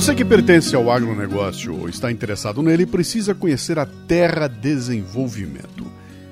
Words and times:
Você 0.00 0.14
que 0.14 0.24
pertence 0.24 0.74
ao 0.74 0.90
agronegócio 0.90 1.78
ou 1.78 1.86
está 1.86 2.10
interessado 2.10 2.62
nele 2.62 2.86
precisa 2.86 3.34
conhecer 3.34 3.78
a 3.78 3.84
Terra 3.84 4.48
Desenvolvimento. 4.48 5.84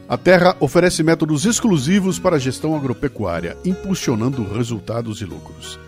A 0.08 0.16
Terra 0.16 0.56
oferece 0.58 1.02
métodos 1.02 1.44
exclusivos 1.44 2.18
para 2.18 2.36
a 2.36 2.38
gestão 2.38 2.74
agropecuária, 2.74 3.58
impulsionando 3.66 4.42
resultados 4.42 5.20
e 5.20 5.26
lucros. 5.26 5.78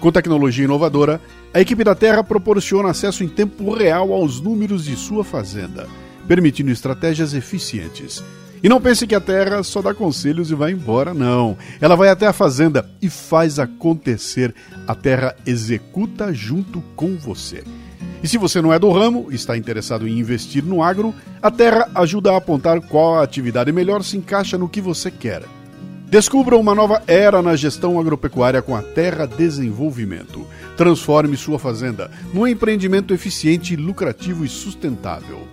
Com 0.00 0.10
tecnologia 0.10 0.64
inovadora, 0.64 1.20
a 1.52 1.60
equipe 1.60 1.84
da 1.84 1.94
Terra 1.94 2.24
proporciona 2.24 2.88
acesso 2.88 3.22
em 3.22 3.28
tempo 3.28 3.70
real 3.70 4.14
aos 4.14 4.40
números 4.40 4.86
de 4.86 4.96
sua 4.96 5.22
fazenda, 5.22 5.86
permitindo 6.26 6.70
estratégias 6.70 7.34
eficientes. 7.34 8.24
E 8.62 8.68
não 8.68 8.80
pense 8.80 9.06
que 9.06 9.14
a 9.14 9.20
Terra 9.20 9.62
só 9.62 9.82
dá 9.82 9.94
conselhos 9.94 10.50
e 10.50 10.54
vai 10.54 10.72
embora, 10.72 11.12
não. 11.12 11.56
Ela 11.80 11.94
vai 11.94 12.08
até 12.08 12.26
a 12.26 12.32
fazenda 12.32 12.88
e 13.00 13.08
faz 13.08 13.58
acontecer. 13.58 14.54
A 14.86 14.94
Terra 14.94 15.36
executa 15.46 16.32
junto 16.32 16.80
com 16.94 17.16
você. 17.16 17.62
E 18.22 18.28
se 18.28 18.38
você 18.38 18.60
não 18.60 18.72
é 18.72 18.78
do 18.78 18.90
ramo 18.90 19.28
e 19.30 19.34
está 19.34 19.56
interessado 19.56 20.08
em 20.08 20.18
investir 20.18 20.64
no 20.64 20.82
agro, 20.82 21.14
a 21.40 21.50
Terra 21.50 21.88
ajuda 21.94 22.32
a 22.32 22.38
apontar 22.38 22.80
qual 22.80 23.20
atividade 23.20 23.70
melhor 23.70 24.02
se 24.02 24.16
encaixa 24.16 24.56
no 24.56 24.68
que 24.68 24.80
você 24.80 25.10
quer. 25.10 25.42
Descubra 26.08 26.56
uma 26.56 26.74
nova 26.74 27.02
era 27.06 27.42
na 27.42 27.56
gestão 27.56 27.98
agropecuária 27.98 28.62
com 28.62 28.76
a 28.76 28.82
Terra 28.82 29.26
Desenvolvimento. 29.26 30.46
Transforme 30.76 31.36
sua 31.36 31.58
fazenda 31.58 32.10
num 32.32 32.46
empreendimento 32.46 33.12
eficiente, 33.12 33.74
lucrativo 33.74 34.44
e 34.44 34.48
sustentável. 34.48 35.46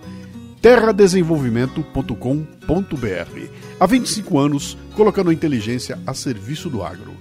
terradesenvolvimento.com.br. 0.64 3.48
Há 3.78 3.86
25 3.86 4.38
anos, 4.38 4.78
colocando 4.94 5.28
a 5.28 5.34
inteligência 5.34 5.98
a 6.06 6.14
serviço 6.14 6.70
do 6.70 6.82
agro. 6.82 7.12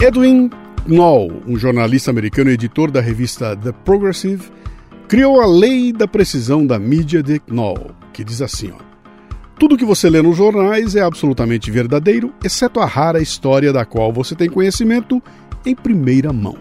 Edwin 0.00 0.50
Knoll, 0.86 1.42
um 1.46 1.58
jornalista 1.58 2.10
americano 2.10 2.48
e 2.48 2.54
editor 2.54 2.90
da 2.90 3.02
revista 3.02 3.54
The 3.54 3.72
Progressive, 3.72 4.50
criou 5.08 5.40
a 5.40 5.46
Lei 5.46 5.92
da 5.92 6.08
Precisão 6.08 6.66
da 6.66 6.78
Mídia 6.78 7.22
de 7.22 7.40
Knoll, 7.48 7.92
que 8.12 8.24
diz 8.24 8.42
assim: 8.42 8.72
ó, 8.72 8.82
Tudo 9.58 9.76
que 9.76 9.84
você 9.84 10.10
lê 10.10 10.20
nos 10.20 10.36
jornais 10.36 10.96
é 10.96 11.02
absolutamente 11.02 11.70
verdadeiro, 11.70 12.32
exceto 12.42 12.80
a 12.80 12.86
rara 12.86 13.20
história 13.20 13.72
da 13.72 13.84
qual 13.84 14.12
você 14.12 14.34
tem 14.34 14.50
conhecimento 14.50 15.22
em 15.64 15.74
primeira 15.74 16.32
mão. 16.32 16.56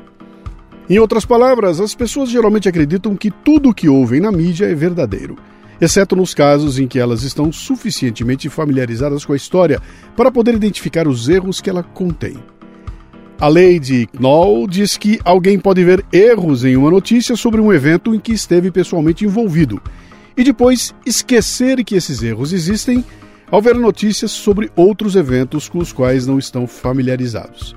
Em 0.88 1.00
outras 1.00 1.26
palavras, 1.26 1.80
as 1.80 1.96
pessoas 1.96 2.30
geralmente 2.30 2.70
acreditam 2.70 3.16
que 3.16 3.32
tudo 3.32 3.70
o 3.70 3.74
que 3.74 3.90
ouvem 3.90 4.20
na 4.20 4.32
mídia 4.32 4.66
é 4.66 4.76
verdadeiro, 4.76 5.36
exceto 5.82 6.16
nos 6.16 6.34
casos 6.36 6.78
em 6.78 6.88
que 6.88 7.00
elas 7.00 7.24
estão 7.24 7.52
suficientemente 7.52 8.48
familiarizadas 8.50 9.26
com 9.26 9.34
a 9.34 9.36
história 9.36 9.82
para 10.16 10.32
poder 10.32 10.54
identificar 10.54 11.08
os 11.08 11.28
erros 11.28 11.60
que 11.60 11.70
ela 11.70 11.82
contém. 11.82 12.38
A 13.40 13.50
lei 13.50 13.80
de 13.80 14.08
Knoll 14.18 14.66
diz 14.66 14.96
que 14.96 15.20
alguém 15.26 15.60
pode 15.60 15.84
ver 15.84 16.06
erros 16.12 16.64
em 16.64 16.78
uma 16.78 16.90
notícia 16.90 17.36
sobre 17.36 17.60
um 17.60 17.72
evento 17.72 18.16
em 18.16 18.20
que 18.20 18.32
esteve 18.32 18.72
pessoalmente 18.72 19.26
envolvido 19.26 19.82
e 20.38 20.44
depois 20.44 20.96
esquecer 21.06 21.84
que 21.84 21.96
esses 21.96 22.24
erros 22.24 22.54
existem 22.54 23.04
ao 23.52 23.62
ver 23.62 23.76
notícias 23.76 24.32
sobre 24.32 24.72
outros 24.74 25.18
eventos 25.18 25.68
com 25.68 25.80
os 25.80 25.92
quais 25.92 26.26
não 26.26 26.40
estão 26.40 26.66
familiarizados. 26.66 27.76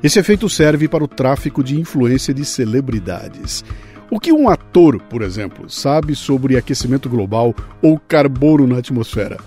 Esse 0.00 0.20
efeito 0.20 0.48
serve 0.48 0.86
para 0.86 1.02
o 1.02 1.08
tráfico 1.08 1.62
de 1.62 1.78
influência 1.78 2.32
de 2.32 2.44
celebridades. 2.44 3.64
O 4.08 4.20
que 4.20 4.32
um 4.32 4.48
ator, 4.48 5.02
por 5.02 5.22
exemplo, 5.22 5.68
sabe 5.68 6.14
sobre 6.14 6.56
aquecimento 6.56 7.08
global 7.08 7.52
ou 7.82 7.98
carbono 7.98 8.66
na 8.66 8.78
atmosfera? 8.78 9.38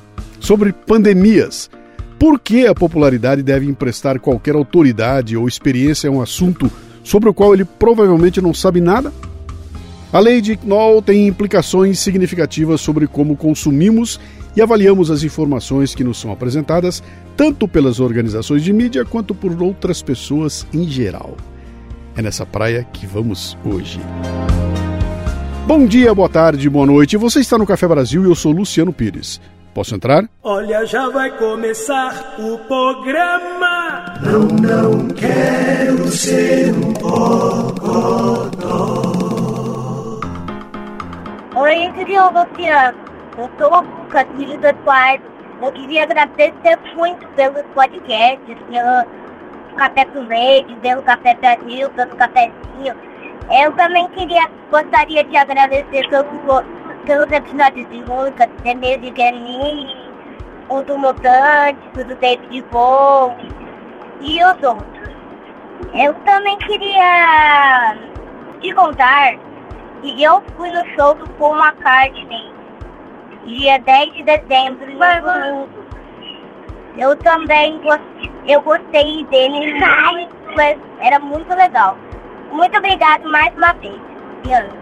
Sobre 0.41 0.73
pandemias? 0.73 1.69
Por 2.21 2.39
que 2.39 2.67
a 2.67 2.75
popularidade 2.75 3.41
deve 3.41 3.65
emprestar 3.65 4.19
qualquer 4.19 4.53
autoridade 4.53 5.35
ou 5.35 5.47
experiência 5.47 6.07
a 6.07 6.13
um 6.13 6.21
assunto 6.21 6.69
sobre 7.03 7.27
o 7.27 7.33
qual 7.33 7.51
ele 7.51 7.65
provavelmente 7.65 8.39
não 8.39 8.53
sabe 8.53 8.79
nada? 8.79 9.11
A 10.13 10.19
lei 10.19 10.39
de 10.39 10.55
Knoll 10.63 11.01
tem 11.01 11.25
implicações 11.25 11.97
significativas 11.97 12.79
sobre 12.79 13.07
como 13.07 13.35
consumimos 13.35 14.19
e 14.55 14.61
avaliamos 14.61 15.09
as 15.09 15.23
informações 15.23 15.95
que 15.95 16.03
nos 16.03 16.19
são 16.19 16.31
apresentadas, 16.31 17.01
tanto 17.35 17.67
pelas 17.67 17.99
organizações 17.99 18.63
de 18.63 18.71
mídia 18.71 19.03
quanto 19.03 19.33
por 19.33 19.59
outras 19.59 20.03
pessoas 20.03 20.67
em 20.71 20.87
geral. 20.87 21.35
É 22.15 22.21
nessa 22.21 22.45
praia 22.45 22.83
que 22.83 23.07
vamos 23.07 23.57
hoje. 23.65 23.99
Bom 25.65 25.87
dia, 25.87 26.13
boa 26.13 26.29
tarde, 26.29 26.69
boa 26.69 26.85
noite. 26.85 27.17
Você 27.17 27.39
está 27.39 27.57
no 27.57 27.65
Café 27.65 27.87
Brasil 27.87 28.21
e 28.21 28.27
eu 28.27 28.35
sou 28.35 28.51
Luciano 28.51 28.93
Pires. 28.93 29.41
Posso 29.73 29.95
entrar? 29.95 30.25
Olha, 30.43 30.85
já 30.85 31.07
vai 31.09 31.31
começar 31.31 32.35
o 32.37 32.57
programa. 32.59 34.03
Não, 34.21 34.41
não 34.41 35.07
quero 35.09 36.07
ser 36.09 36.73
um 36.73 36.91
bocodó. 36.91 38.41
Oi, 41.55 41.91
querido 41.93 42.31
Luciano. 42.31 42.97
Eu 43.37 43.49
sou 43.57 43.73
a 43.73 43.83
Camila 44.09 44.57
do 44.57 44.67
Eduardo. 44.67 45.23
Eu 45.61 45.71
queria 45.71 46.03
agradecer 46.03 46.77
muito 46.95 47.25
pelos 47.29 47.63
podcasts, 47.73 48.57
pelo 48.69 49.05
Café 49.77 50.05
com 50.05 50.19
Leite, 50.27 50.75
pelo 50.81 51.01
Café 51.03 51.35
Brasil, 51.35 51.89
pelo 51.91 52.15
cafezinho. 52.17 52.93
Eu 53.49 53.71
também 53.73 54.07
queria, 54.09 54.49
gostaria 54.69 55.23
de 55.23 55.37
agradecer 55.37 56.09
pelos, 56.09 56.65
pelos 57.05 57.31
episódios 57.31 57.89
de 57.89 57.99
Lucas, 57.99 58.49
The 58.63 58.75
Music 58.75 59.21
and 59.21 59.39
Me, 59.41 59.95
o 60.69 60.81
do 60.81 60.97
Mutante, 60.97 61.79
o 61.95 62.03
do 62.03 62.15
David 62.15 62.63
Bowie 62.71 63.51
e 64.21 64.43
os 64.43 64.63
outros. 64.63 65.11
Eu 65.93 66.13
também 66.25 66.57
queria 66.59 67.97
te 68.61 68.73
contar 68.73 69.35
que 70.01 70.23
eu 70.23 70.41
fui 70.55 70.71
no 70.71 70.85
show 70.95 71.15
do 71.15 71.29
Paul 71.31 71.57
McCartney, 71.57 72.53
dia 73.45 73.79
10 73.79 74.13
de 74.13 74.23
dezembro, 74.23 74.85
no 74.85 74.99
domingo. 74.99 75.69
Eu 76.97 77.15
também 77.17 77.79
gostei, 77.81 78.31
eu 78.47 78.61
gostei 78.61 79.25
dele, 79.25 79.73
mas 80.55 80.77
era 80.99 81.19
muito 81.19 81.53
legal. 81.55 81.97
Muito 82.51 82.77
obrigado 82.77 83.23
mais 83.29 83.53
uma 83.55 83.73
vez. 83.73 83.99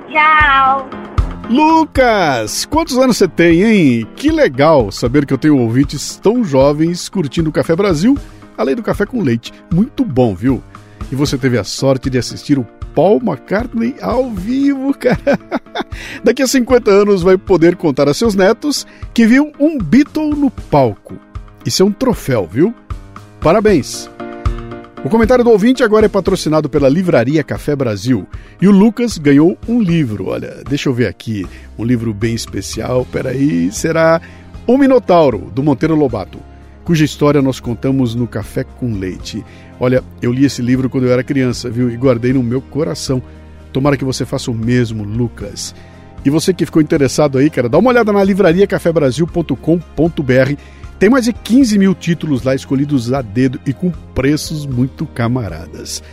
Tchau. 0.10 1.19
Lucas, 1.50 2.64
quantos 2.66 2.96
anos 3.00 3.18
você 3.18 3.28
tem, 3.28 3.64
hein? 3.64 4.08
Que 4.16 4.30
legal 4.30 4.92
saber 4.92 5.26
que 5.26 5.34
eu 5.34 5.38
tenho 5.38 5.58
ouvintes 5.58 6.16
tão 6.16 6.44
jovens 6.44 7.10
curtindo 7.10 7.50
o 7.50 7.52
Café 7.52 7.76
Brasil, 7.76 8.16
além 8.56 8.76
do 8.76 8.84
café 8.84 9.04
com 9.04 9.24
leite. 9.24 9.52
Muito 9.74 10.06
bom, 10.06 10.36
viu? 10.36 10.62
E 11.12 11.16
você 11.16 11.40
teve 11.40 11.58
a 11.58 11.64
sorte 11.64 12.08
de 12.08 12.20
assistir 12.20 12.60
o 12.60 12.68
Paul 12.94 13.20
McCartney 13.20 13.96
ao 14.00 14.30
vivo, 14.30 14.94
cara. 14.98 15.40
Daqui 16.24 16.44
a 16.44 16.48
50 16.48 16.92
anos 16.92 17.24
vai 17.24 17.36
poder 17.36 17.76
contar 17.76 18.08
a 18.08 18.14
seus 18.14 18.36
netos 18.36 18.86
que 19.12 19.26
viu 19.26 19.52
um 19.60 19.80
Beatle 19.80 20.36
no 20.36 20.52
palco. 20.52 21.18
Isso 21.66 21.82
é 21.82 21.86
um 21.86 21.92
troféu, 21.92 22.48
viu? 22.50 22.72
Parabéns! 23.42 24.08
O 25.02 25.10
comentário 25.10 25.46
do 25.46 25.52
ouvinte 25.52 25.82
agora 25.82 26.08
é 26.08 26.10
patrocinado 26.10 26.70
pela 26.70 26.90
Livraria 26.90 27.42
Café 27.42 27.74
Brasil. 27.74 28.28
E 28.62 28.68
o 28.68 28.72
Lucas 28.72 29.18
ganhou 29.18 29.58
um 29.66 29.82
livro. 29.82 30.28
Olha, 30.28 30.62
deixa 30.68 30.90
eu 30.90 30.94
ver 30.94 31.08
aqui. 31.08 31.48
Um 31.78 31.86
livro 31.86 32.14
bem 32.14 32.36
especial. 32.36 33.08
Peraí, 33.10 33.72
será 33.72 34.20
O 34.68 34.78
Minotauro, 34.78 35.50
do 35.56 35.64
Monteiro 35.64 35.96
Lobato, 35.96 36.38
cuja 36.84 37.06
história 37.06 37.42
nós 37.42 37.62
contamos 37.62 38.14
no 38.14 38.28
Café 38.28 38.66
com 38.66 38.94
Leite. 38.94 39.42
Olha, 39.80 40.04
eu 40.22 40.34
li 40.34 40.44
esse 40.44 40.62
livro 40.62 40.90
quando 40.90 41.06
eu 41.06 41.14
era 41.14 41.24
criança, 41.24 41.70
viu? 41.70 41.90
E 41.90 41.96
guardei 41.96 42.34
no 42.34 42.44
meu 42.44 42.62
coração. 42.62 43.24
Tomara 43.72 43.96
que 43.96 44.04
você 44.04 44.26
faça 44.26 44.52
o 44.52 44.54
mesmo, 44.54 45.06
Lucas. 45.06 45.74
E 46.26 46.30
você 46.30 46.54
que 46.54 46.66
ficou 46.66 46.82
interessado 46.82 47.38
aí, 47.38 47.50
cara, 47.50 47.70
dá 47.70 47.78
uma 47.78 47.90
olhada 47.90 48.12
na 48.12 48.22
livrariacafebrasil.com.br. 48.22 50.58
Tem 51.00 51.10
mais 51.10 51.24
de 51.24 51.32
15 51.32 51.80
mil 51.80 51.96
títulos 51.96 52.44
lá 52.44 52.54
escolhidos 52.54 53.14
a 53.14 53.22
dedo 53.22 53.58
e 53.66 53.72
com 53.72 53.90
preços 54.14 54.66
muito 54.66 55.06
camaradas. 55.06 56.04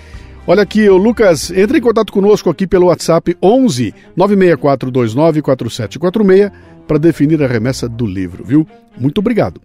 Olha 0.46 0.62
aqui, 0.62 0.88
o 0.88 0.96
Lucas, 0.96 1.50
entre 1.50 1.78
em 1.78 1.80
contato 1.80 2.12
conosco 2.12 2.48
aqui 2.48 2.68
pelo 2.68 2.86
WhatsApp 2.86 3.36
11 3.42 3.92
96429 4.14 5.42
4746 5.42 6.52
para 6.86 6.98
definir 6.98 7.42
a 7.42 7.48
remessa 7.48 7.88
do 7.88 8.06
livro, 8.06 8.44
viu? 8.44 8.64
Muito 8.96 9.18
obrigado. 9.18 9.60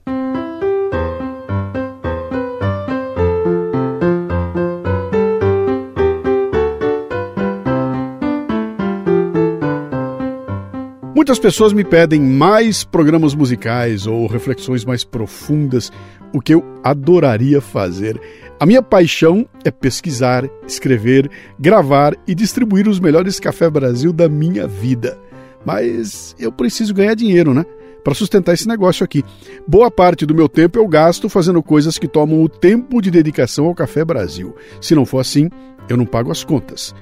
Muitas 11.21 11.37
pessoas 11.37 11.71
me 11.71 11.83
pedem 11.83 12.19
mais 12.19 12.83
programas 12.83 13.35
musicais 13.35 14.07
ou 14.07 14.25
reflexões 14.25 14.83
mais 14.83 15.03
profundas, 15.03 15.91
o 16.33 16.41
que 16.41 16.51
eu 16.51 16.65
adoraria 16.83 17.61
fazer. 17.61 18.19
A 18.59 18.65
minha 18.65 18.81
paixão 18.81 19.47
é 19.63 19.69
pesquisar, 19.69 20.49
escrever, 20.65 21.29
gravar 21.59 22.17
e 22.25 22.33
distribuir 22.33 22.87
os 22.87 22.99
melhores 22.99 23.39
Café 23.39 23.69
Brasil 23.69 24.11
da 24.11 24.27
minha 24.27 24.67
vida. 24.67 25.15
Mas 25.63 26.35
eu 26.39 26.51
preciso 26.51 26.91
ganhar 26.91 27.13
dinheiro, 27.13 27.53
né? 27.53 27.67
Para 28.03 28.15
sustentar 28.15 28.55
esse 28.55 28.67
negócio 28.67 29.03
aqui. 29.03 29.23
Boa 29.67 29.91
parte 29.91 30.25
do 30.25 30.33
meu 30.33 30.49
tempo 30.49 30.79
eu 30.79 30.87
gasto 30.87 31.29
fazendo 31.29 31.61
coisas 31.61 31.99
que 31.99 32.07
tomam 32.07 32.41
o 32.41 32.49
tempo 32.49 32.99
de 32.99 33.11
dedicação 33.11 33.67
ao 33.67 33.75
Café 33.75 34.03
Brasil. 34.03 34.55
Se 34.81 34.95
não 34.95 35.05
for 35.05 35.19
assim, 35.19 35.51
eu 35.87 35.95
não 35.95 36.05
pago 36.07 36.31
as 36.31 36.43
contas. 36.43 36.95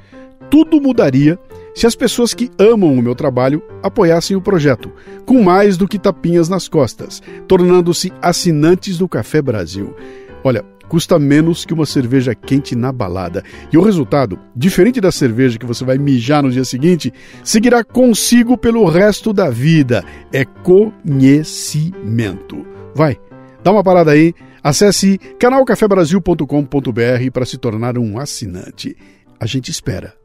Tudo 0.49 0.81
mudaria 0.81 1.39
se 1.79 1.87
as 1.87 1.95
pessoas 1.95 2.33
que 2.33 2.51
amam 2.59 2.93
o 2.93 3.01
meu 3.01 3.15
trabalho 3.15 3.63
apoiassem 3.81 4.35
o 4.35 4.41
projeto, 4.41 4.91
com 5.25 5.41
mais 5.41 5.77
do 5.77 5.87
que 5.87 5.97
tapinhas 5.97 6.49
nas 6.49 6.67
costas, 6.67 7.23
tornando-se 7.47 8.11
assinantes 8.21 8.97
do 8.97 9.07
Café 9.07 9.41
Brasil. 9.41 9.95
Olha, 10.43 10.61
custa 10.89 11.17
menos 11.17 11.63
que 11.63 11.73
uma 11.73 11.85
cerveja 11.85 12.35
quente 12.35 12.75
na 12.75 12.91
balada. 12.91 13.45
E 13.71 13.77
o 13.77 13.81
resultado, 13.81 14.37
diferente 14.53 14.99
da 14.99 15.09
cerveja 15.09 15.57
que 15.57 15.65
você 15.65 15.85
vai 15.85 15.97
mijar 15.97 16.43
no 16.43 16.51
dia 16.51 16.65
seguinte, 16.65 17.13
seguirá 17.45 17.81
consigo 17.81 18.57
pelo 18.57 18.83
resto 18.83 19.31
da 19.31 19.49
vida. 19.49 20.03
É 20.33 20.43
conhecimento. 20.43 22.67
Vai, 22.93 23.17
dá 23.63 23.71
uma 23.71 23.85
parada 23.85 24.11
aí, 24.11 24.33
acesse 24.61 25.17
canalcafebrasil.com.br 25.39 27.31
para 27.31 27.45
se 27.45 27.57
tornar 27.57 27.97
um 27.97 28.19
assinante. 28.19 28.97
A 29.39 29.45
gente 29.45 29.71
espera. 29.71 30.18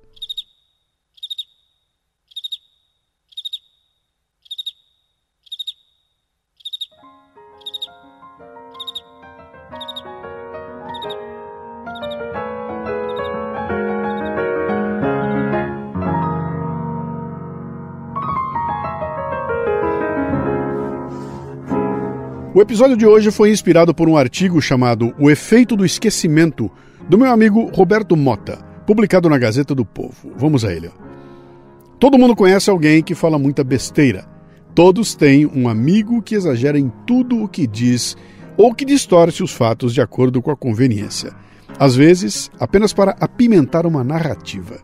Episódio 22.64 22.96
de 22.96 23.06
hoje 23.06 23.30
foi 23.30 23.50
inspirado 23.50 23.94
por 23.94 24.08
um 24.08 24.16
artigo 24.16 24.60
chamado 24.60 25.14
O 25.18 25.30
Efeito 25.30 25.76
do 25.76 25.84
Esquecimento, 25.84 26.70
do 27.06 27.18
meu 27.18 27.30
amigo 27.30 27.70
Roberto 27.74 28.16
Mota, 28.16 28.56
publicado 28.86 29.28
na 29.28 29.36
Gazeta 29.36 29.74
do 29.74 29.84
Povo. 29.84 30.32
Vamos 30.34 30.64
a 30.64 30.72
ele. 30.72 30.90
Todo 32.00 32.16
mundo 32.16 32.34
conhece 32.34 32.70
alguém 32.70 33.02
que 33.02 33.14
fala 33.14 33.38
muita 33.38 33.62
besteira. 33.62 34.26
Todos 34.74 35.14
têm 35.14 35.44
um 35.44 35.68
amigo 35.68 36.22
que 36.22 36.34
exagera 36.34 36.78
em 36.78 36.90
tudo 37.06 37.42
o 37.42 37.48
que 37.48 37.66
diz 37.66 38.16
ou 38.56 38.74
que 38.74 38.86
distorce 38.86 39.42
os 39.42 39.52
fatos 39.52 39.92
de 39.92 40.00
acordo 40.00 40.40
com 40.40 40.50
a 40.50 40.56
conveniência. 40.56 41.34
Às 41.78 41.94
vezes, 41.94 42.50
apenas 42.58 42.94
para 42.94 43.14
apimentar 43.20 43.84
uma 43.84 44.02
narrativa. 44.02 44.80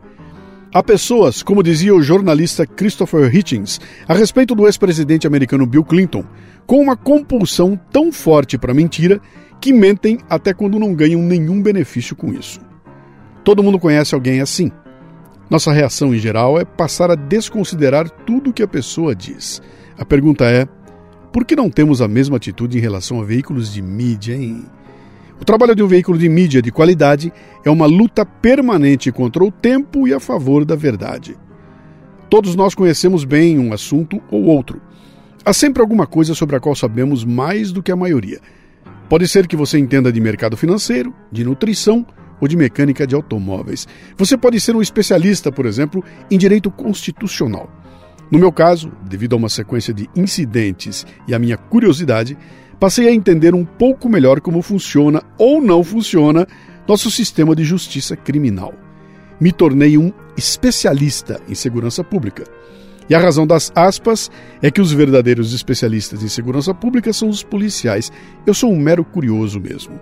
Há 0.73 0.81
pessoas, 0.81 1.43
como 1.43 1.61
dizia 1.61 1.93
o 1.93 2.01
jornalista 2.01 2.65
Christopher 2.65 3.35
Hitchens 3.35 3.77
a 4.07 4.13
respeito 4.13 4.55
do 4.55 4.65
ex-presidente 4.65 5.27
americano 5.27 5.65
Bill 5.65 5.83
Clinton, 5.83 6.23
com 6.65 6.77
uma 6.77 6.95
compulsão 6.95 7.77
tão 7.91 8.09
forte 8.09 8.57
para 8.57 8.73
mentira 8.73 9.19
que 9.59 9.73
mentem 9.73 10.19
até 10.29 10.53
quando 10.53 10.79
não 10.79 10.95
ganham 10.95 11.21
nenhum 11.21 11.61
benefício 11.61 12.15
com 12.15 12.31
isso. 12.31 12.61
Todo 13.43 13.61
mundo 13.61 13.77
conhece 13.77 14.15
alguém 14.15 14.39
assim. 14.39 14.71
Nossa 15.49 15.73
reação 15.73 16.15
em 16.15 16.19
geral 16.19 16.57
é 16.57 16.63
passar 16.63 17.11
a 17.11 17.15
desconsiderar 17.15 18.09
tudo 18.09 18.53
que 18.53 18.63
a 18.63 18.67
pessoa 18.67 19.13
diz. 19.13 19.61
A 19.97 20.05
pergunta 20.05 20.45
é: 20.45 20.65
por 21.33 21.43
que 21.43 21.53
não 21.53 21.69
temos 21.69 22.01
a 22.01 22.07
mesma 22.07 22.37
atitude 22.37 22.77
em 22.77 22.81
relação 22.81 23.19
a 23.19 23.25
veículos 23.25 23.73
de 23.73 23.81
mídia, 23.81 24.35
hein? 24.35 24.63
O 25.41 25.43
trabalho 25.43 25.75
de 25.75 25.81
um 25.81 25.87
veículo 25.87 26.19
de 26.19 26.29
mídia 26.29 26.61
de 26.61 26.71
qualidade 26.71 27.33
é 27.65 27.69
uma 27.71 27.87
luta 27.87 28.23
permanente 28.23 29.11
contra 29.11 29.43
o 29.43 29.51
tempo 29.51 30.07
e 30.07 30.13
a 30.13 30.19
favor 30.19 30.63
da 30.63 30.75
verdade. 30.75 31.35
Todos 32.29 32.55
nós 32.55 32.75
conhecemos 32.75 33.25
bem 33.25 33.57
um 33.57 33.73
assunto 33.73 34.21
ou 34.29 34.43
outro. 34.43 34.79
Há 35.43 35.51
sempre 35.51 35.81
alguma 35.81 36.05
coisa 36.05 36.35
sobre 36.35 36.55
a 36.55 36.59
qual 36.59 36.75
sabemos 36.75 37.25
mais 37.25 37.71
do 37.71 37.81
que 37.81 37.91
a 37.91 37.95
maioria. 37.95 38.39
Pode 39.09 39.27
ser 39.27 39.47
que 39.47 39.55
você 39.55 39.79
entenda 39.79 40.11
de 40.11 40.21
mercado 40.21 40.55
financeiro, 40.55 41.11
de 41.31 41.43
nutrição 41.43 42.05
ou 42.39 42.47
de 42.47 42.55
mecânica 42.55 43.07
de 43.07 43.15
automóveis. 43.15 43.87
Você 44.15 44.37
pode 44.37 44.59
ser 44.59 44.75
um 44.75 44.81
especialista, 44.81 45.51
por 45.51 45.65
exemplo, 45.65 46.03
em 46.29 46.37
direito 46.37 46.69
constitucional. 46.69 47.80
No 48.31 48.39
meu 48.39 48.51
caso, 48.51 48.91
devido 49.03 49.33
a 49.33 49.37
uma 49.37 49.49
sequência 49.49 49.93
de 49.93 50.09
incidentes 50.15 51.05
e 51.27 51.35
a 51.35 51.39
minha 51.39 51.57
curiosidade, 51.57 52.37
passei 52.79 53.09
a 53.09 53.13
entender 53.13 53.53
um 53.53 53.65
pouco 53.65 54.07
melhor 54.07 54.39
como 54.39 54.61
funciona 54.61 55.21
ou 55.37 55.61
não 55.61 55.83
funciona 55.83 56.47
nosso 56.87 57.11
sistema 57.11 57.53
de 57.53 57.65
justiça 57.65 58.15
criminal. 58.15 58.73
Me 59.39 59.51
tornei 59.51 59.97
um 59.97 60.13
especialista 60.37 61.41
em 61.49 61.55
segurança 61.55 62.03
pública. 62.03 62.45
E 63.09 63.13
a 63.13 63.19
razão 63.19 63.45
das 63.45 63.71
aspas 63.75 64.31
é 64.61 64.71
que 64.71 64.79
os 64.79 64.93
verdadeiros 64.93 65.53
especialistas 65.53 66.23
em 66.23 66.29
segurança 66.29 66.73
pública 66.73 67.11
são 67.11 67.27
os 67.27 67.43
policiais. 67.43 68.09
Eu 68.47 68.53
sou 68.53 68.71
um 68.71 68.79
mero 68.79 69.03
curioso 69.03 69.59
mesmo. 69.59 69.99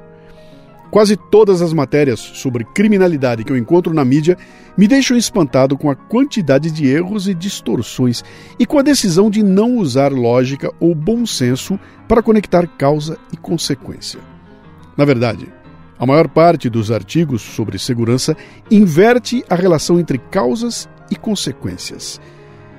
Quase 0.92 1.16
todas 1.16 1.62
as 1.62 1.72
matérias 1.72 2.20
sobre 2.20 2.64
criminalidade 2.64 3.44
que 3.44 3.52
eu 3.52 3.58
encontro 3.58 3.94
na 3.94 4.04
mídia 4.04 4.36
me 4.76 4.88
deixam 4.88 5.16
espantado 5.16 5.78
com 5.78 5.90
a 5.90 5.96
quantidade 5.96 6.72
de 6.72 6.88
erros 6.88 7.28
e 7.28 7.36
distorções 7.36 8.24
e 8.58 8.66
com 8.66 8.80
a 8.80 8.82
decisão 8.82 9.30
de 9.30 9.44
não 9.44 9.78
usar 9.78 10.12
lógica 10.12 10.72
ou 10.80 10.96
bom 10.96 11.28
senso 11.28 11.80
para 12.08 12.24
conectar 12.24 12.66
causa 12.66 13.20
e 13.32 13.38
consequência. 13.38 14.20
Na 14.98 15.06
verdade, 15.06 15.48
a 16.00 16.08
maior 16.08 16.28
parte 16.28 16.70
dos 16.70 16.92
artigos 16.92 17.44
sobre 17.44 17.78
segurança 17.78 18.36
inverte 18.72 19.44
a 19.48 19.54
relação 19.54 20.00
entre 20.00 20.18
causas 20.18 20.90
e 21.12 21.16
consequências. 21.16 22.20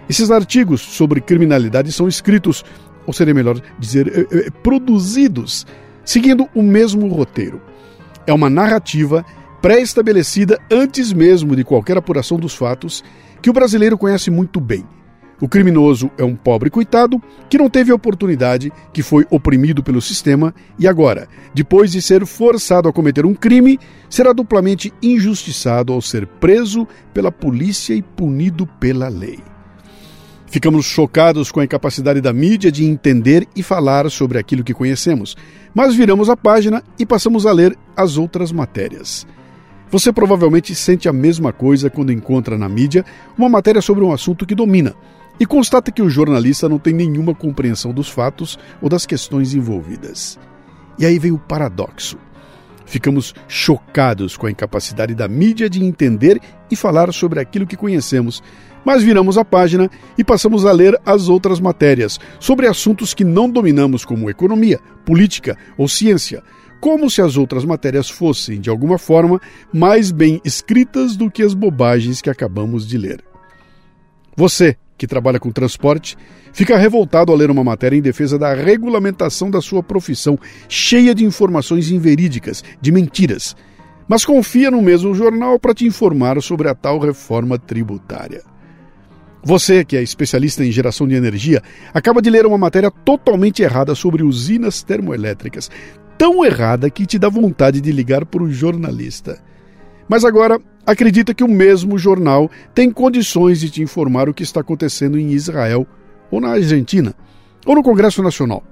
Esses 0.09 0.33
artigos 0.33 0.81
sobre 0.81 1.21
criminalidade 1.21 1.93
são 1.93 2.09
escritos, 2.09 2.65
ou 3.07 3.13
seria 3.13 3.35
melhor 3.35 3.61
dizer, 3.79 4.09
eh, 4.09 4.27
eh, 4.33 4.51
produzidos, 4.63 5.65
seguindo 6.05 6.49
o 6.53 6.63
mesmo 6.63 7.07
roteiro 7.07 7.61
é 8.31 8.35
uma 8.35 8.49
narrativa 8.49 9.25
pré-estabelecida 9.61 10.59
antes 10.71 11.13
mesmo 11.13 11.55
de 11.55 11.65
qualquer 11.65 11.97
apuração 11.97 12.39
dos 12.39 12.55
fatos 12.55 13.05
que 13.43 13.51
o 13.51 13.53
brasileiro 13.53 13.99
conhece 13.99 14.31
muito 14.31 14.61
bem. 14.61 14.85
O 15.41 15.49
criminoso 15.49 16.11
é 16.19 16.23
um 16.23 16.37
pobre 16.37 16.69
coitado 16.69 17.21
que 17.49 17.57
não 17.57 17.71
teve 17.71 17.93
oportunidade, 17.93 18.71
que 18.93 19.03
foi 19.03 19.27
oprimido 19.31 19.83
pelo 19.83 20.01
sistema 20.01 20.55
e 20.79 20.87
agora, 20.87 21.29
depois 21.55 21.91
de 21.91 22.03
ser 22.03 22.27
forçado 22.27 22.89
a 22.89 22.93
cometer 22.93 23.25
um 23.25 23.35
crime, 23.35 23.79
será 24.09 24.33
duplamente 24.35 24.93
injustiçado 25.03 25.93
ao 25.93 26.03
ser 26.03 26.27
preso 26.27 26.87
pela 27.15 27.33
polícia 27.33 27.95
e 27.95 28.03
punido 28.03 28.67
pela 28.67 29.09
lei. 29.09 29.50
Ficamos 30.51 30.85
chocados 30.85 31.53
com 31.53 31.61
a 31.61 31.65
incapacidade 31.65 32.21
da 32.21 32.33
mídia 32.33 32.73
de 32.73 32.85
entender 32.85 33.47
e 33.55 33.63
falar 33.63 34.11
sobre 34.11 34.37
aquilo 34.37 34.65
que 34.65 34.75
conhecemos, 34.75 35.37
mas 35.73 35.95
viramos 35.95 36.29
a 36.29 36.37
página 36.37 36.83
e 36.99 37.07
passamos 37.07 37.47
a 37.47 37.53
ler 37.53 37.79
as 37.97 38.19
outras 38.19 38.51
matérias. 38.51 39.25
Você 39.93 40.13
provavelmente 40.13 40.75
sente 40.75 41.09
a 41.09 41.13
mesma 41.13 41.53
coisa 41.53 41.89
quando 41.89 42.13
encontra 42.13 42.59
na 42.59 42.69
mídia 42.69 43.05
uma 43.39 43.49
matéria 43.49 43.81
sobre 43.81 44.03
um 44.03 44.13
assunto 44.13 44.45
que 44.45 44.57
domina 44.57 44.97
e 45.39 45.47
constata 45.47 45.93
que 45.93 46.03
o 46.03 46.11
jornalista 46.11 46.69
não 46.69 46.81
tem 46.81 46.93
nenhuma 46.93 47.33
compreensão 47.33 47.93
dos 47.93 48.09
fatos 48.09 48.59
ou 48.83 48.89
das 48.89 49.07
questões 49.07 49.55
envolvidas. 49.55 50.37
E 50.99 51.07
aí 51.07 51.17
vem 51.17 51.31
o 51.31 51.39
paradoxo. 51.39 52.19
Ficamos 52.91 53.37
chocados 53.47 54.37
com 54.37 54.49
a 54.49 54.51
incapacidade 54.51 55.15
da 55.15 55.29
mídia 55.29 55.71
de 55.71 55.81
entender 55.81 56.41
e 56.69 56.75
falar 56.75 57.15
sobre 57.15 57.39
aquilo 57.39 57.65
que 57.65 57.77
conhecemos, 57.77 58.43
mas 58.85 59.01
viramos 59.01 59.39
a 59.39 59.45
página 59.45 59.89
e 60.19 60.25
passamos 60.25 60.67
a 60.67 60.73
ler 60.73 61.01
as 61.07 61.29
outras 61.29 61.61
matérias 61.61 62.19
sobre 62.41 62.67
assuntos 62.67 63.15
que 63.15 63.23
não 63.23 63.49
dominamos, 63.49 64.05
como 64.05 64.29
economia, 64.29 64.81
política 65.07 65.57
ou 65.79 65.87
ciência, 65.87 66.43
como 66.81 67.09
se 67.09 67.23
as 67.23 67.37
outras 67.37 67.65
matérias 67.65 68.11
fossem, 68.11 68.61
de 68.61 68.69
alguma 68.69 68.99
forma, 68.99 69.41
mais 69.73 70.11
bem 70.11 70.41
escritas 70.45 71.17
do 71.17 71.31
que 71.31 71.45
as 71.45 71.55
bobagens 71.55 72.21
que 72.21 72.29
acabamos 72.29 72.89
de 72.89 72.99
ler. 72.99 73.23
Você, 74.37 74.77
que 75.01 75.07
trabalha 75.07 75.41
com 75.41 75.51
transporte, 75.51 76.15
fica 76.53 76.77
revoltado 76.77 77.33
ao 77.33 77.39
ler 77.39 77.51
uma 77.51 77.65
matéria 77.65 77.97
em 77.97 78.03
defesa 78.03 78.39
da 78.39 78.53
regulamentação 78.53 79.51
da 79.51 79.63
sua 79.63 79.83
profissão, 79.83 80.39
cheia 80.69 81.15
de 81.15 81.25
informações 81.25 81.91
inverídicas, 81.91 82.63
de 82.83 82.93
mentiras, 82.93 83.57
mas 84.07 84.27
confia 84.27 84.71
no 84.71 84.83
mesmo 84.83 85.15
jornal 85.15 85.59
para 85.59 85.73
te 85.73 85.87
informar 85.87 86.39
sobre 86.43 86.69
a 86.69 86.75
tal 86.75 86.99
reforma 86.99 87.59
tributária. 87.59 88.43
Você, 89.43 89.87
que 89.87 89.97
é 89.97 90.03
especialista 90.03 90.63
em 90.63 90.71
geração 90.71 91.09
de 91.09 91.15
energia, 91.15 91.63
acaba 91.95 92.21
de 92.21 92.29
ler 92.29 92.45
uma 92.45 92.59
matéria 92.59 92.91
totalmente 92.91 93.63
errada 93.63 93.95
sobre 93.95 94.23
usinas 94.23 94.83
termoelétricas. 94.83 95.71
Tão 96.19 96.45
errada 96.45 96.91
que 96.91 97.07
te 97.07 97.19
dá 97.19 97.31
vontade 97.31 97.81
de 97.81 97.91
ligar 97.91 98.27
para 98.27 98.43
o 98.43 98.53
jornalista. 98.53 99.43
Mas 100.11 100.25
agora 100.25 100.61
acredita 100.85 101.33
que 101.33 101.45
o 101.45 101.49
mesmo 101.49 101.97
jornal 101.97 102.51
tem 102.75 102.91
condições 102.91 103.61
de 103.61 103.71
te 103.71 103.81
informar 103.81 104.29
o 104.29 104.35
que 104.35 104.43
está 104.43 104.59
acontecendo 104.59 105.17
em 105.17 105.31
Israel 105.31 105.87
ou 106.33 106.41
na 106.41 106.49
Argentina, 106.49 107.15
ou 107.65 107.77
no 107.77 107.83
Congresso 107.83 108.21
Nacional. 108.21 108.65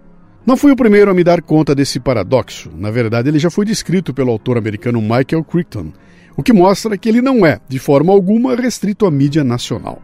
Não 0.44 0.56
fui 0.56 0.72
o 0.72 0.76
primeiro 0.76 1.12
a 1.12 1.14
me 1.14 1.22
dar 1.22 1.40
conta 1.40 1.76
desse 1.76 2.00
paradoxo. 2.00 2.72
Na 2.76 2.90
verdade, 2.90 3.28
ele 3.28 3.38
já 3.38 3.50
foi 3.50 3.64
descrito 3.64 4.12
pelo 4.12 4.32
autor 4.32 4.58
americano 4.58 5.00
Michael 5.00 5.44
Crichton, 5.44 5.92
o 6.36 6.42
que 6.42 6.52
mostra 6.52 6.98
que 6.98 7.08
ele 7.08 7.22
não 7.22 7.46
é, 7.46 7.60
de 7.68 7.78
forma 7.78 8.12
alguma, 8.12 8.56
restrito 8.56 9.06
à 9.06 9.10
mídia 9.10 9.44
nacional. 9.44 10.02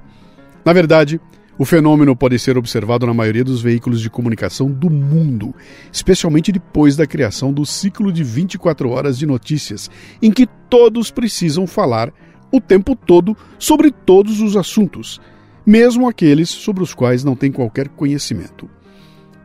Na 0.65 0.73
verdade, 0.73 1.21
o 1.57 1.65
fenômeno 1.65 2.17
pode 2.17 2.39
ser 2.39 2.59
observado 2.59 3.07
na 3.07 3.15
maioria 3.15 3.45
dos 3.45 3.63
veículos 3.63 4.01
de 4.01 4.11
comunicação 4.11 4.71
do 4.71 4.91
mundo, 4.91 5.55
especialmente 5.93 6.51
depois 6.51 6.97
da 6.97 7.07
criação 7.07 7.53
do 7.53 7.65
ciclo 7.65 8.13
de 8.13 8.25
24 8.25 8.91
horas 8.91 9.19
de 9.19 9.27
notícias, 9.27 9.91
em 10.21 10.33
que 10.33 10.49
todos 10.69 11.11
precisam 11.11 11.67
falar 11.67 12.13
o 12.51 12.61
tempo 12.61 12.97
todo 12.97 13.37
sobre 13.59 13.91
todos 13.91 14.41
os 14.41 14.57
assuntos, 14.57 15.21
mesmo 15.65 16.09
aqueles 16.09 16.51
sobre 16.51 16.83
os 16.83 16.93
quais 16.93 17.25
não 17.25 17.37
têm 17.37 17.53
qualquer 17.53 17.89
conhecimento. 17.89 18.69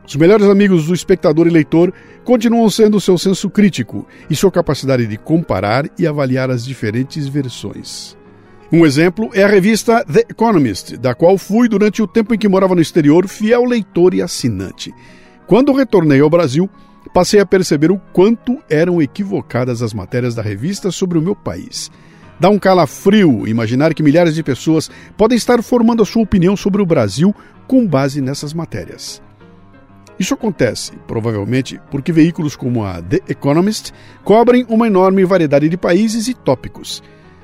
Os 0.07 0.15
melhores 0.15 0.47
amigos 0.47 0.87
do 0.87 0.93
espectador 0.95 1.45
e 1.45 1.51
leitor 1.51 1.93
continuam 2.23 2.67
sendo 2.71 2.99
seu 2.99 3.15
senso 3.15 3.47
crítico 3.47 4.07
e 4.27 4.35
sua 4.35 4.51
capacidade 4.51 5.05
de 5.05 5.17
comparar 5.17 5.85
e 5.99 6.07
avaliar 6.07 6.49
as 6.49 6.65
diferentes 6.65 7.27
versões. 7.27 8.17
Um 8.71 8.85
exemplo 8.85 9.31
é 9.33 9.41
a 9.41 9.47
revista 9.47 10.05
The 10.05 10.25
Economist, 10.29 10.95
da 10.95 11.15
qual 11.15 11.39
fui, 11.39 11.67
durante 11.67 12.03
o 12.03 12.07
tempo 12.07 12.35
em 12.35 12.37
que 12.37 12.47
morava 12.47 12.75
no 12.75 12.81
exterior, 12.81 13.27
fiel 13.27 13.65
leitor 13.65 14.13
e 14.13 14.21
assinante. 14.21 14.93
Quando 15.47 15.73
retornei 15.73 16.21
ao 16.21 16.29
Brasil, 16.29 16.69
passei 17.11 17.39
a 17.39 17.45
perceber 17.47 17.89
o 17.89 17.99
quanto 18.13 18.59
eram 18.69 19.01
equivocadas 19.01 19.81
as 19.81 19.91
matérias 19.91 20.35
da 20.35 20.43
revista 20.43 20.91
sobre 20.91 21.17
o 21.17 21.21
meu 21.21 21.35
país. 21.35 21.89
Dá 22.39 22.47
um 22.51 22.59
calafrio 22.59 23.47
imaginar 23.47 23.91
que 23.95 24.03
milhares 24.03 24.35
de 24.35 24.43
pessoas 24.43 24.87
podem 25.17 25.35
estar 25.35 25.63
formando 25.63 26.03
a 26.03 26.05
sua 26.05 26.21
opinião 26.21 26.55
sobre 26.55 26.79
o 26.79 26.85
Brasil 26.85 27.35
com 27.65 27.87
base 27.87 28.21
nessas 28.21 28.53
matérias. 28.53 29.19
Isso 30.19 30.35
acontece, 30.35 30.91
provavelmente, 31.07 31.81
porque 31.89 32.11
veículos 32.11 32.55
como 32.55 32.85
a 32.85 33.01
The 33.01 33.21
Economist 33.29 33.91
cobrem 34.23 34.63
uma 34.69 34.85
enorme 34.85 35.25
variedade 35.25 35.67
de 35.67 35.77
países 35.77 36.27
e 36.27 36.35
tópicos. 36.35 37.01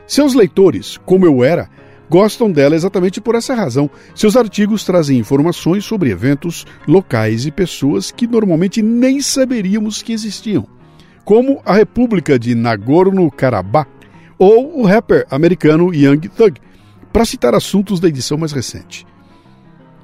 Seus 0.08 0.34
leitores, 0.34 0.98
como 1.06 1.26
eu 1.26 1.44
era, 1.44 1.70
gostam 2.10 2.52
dela 2.52 2.76
exatamente 2.76 3.20
por 3.20 3.36
essa 3.36 3.56
razão. 3.56 3.90
Seus 4.14 4.36
artigos 4.36 4.84
trazem 4.84 5.18
informações 5.18 5.84
sobre 5.84 6.12
eventos, 6.12 6.66
locais 6.88 7.46
e 7.46 7.52
pessoas 7.52 8.12
que 8.12 8.28
normalmente 8.28 8.82
nem 8.82 9.22
saberíamos 9.22 10.02
que 10.02 10.14
existiam, 10.14 10.68
como 11.24 11.62
a 11.66 11.74
República 11.74 12.38
de 12.38 12.54
Nagorno-Karabakh 12.54 13.90
ou 14.38 14.80
o 14.80 14.86
rapper 14.86 15.26
americano 15.32 15.94
Young 15.94 16.30
Thug, 16.30 16.60
para 17.12 17.26
citar 17.26 17.56
assuntos 17.56 18.00
da 18.00 18.08
edição 18.08 18.38
mais 18.38 18.52
recente. 18.52 19.08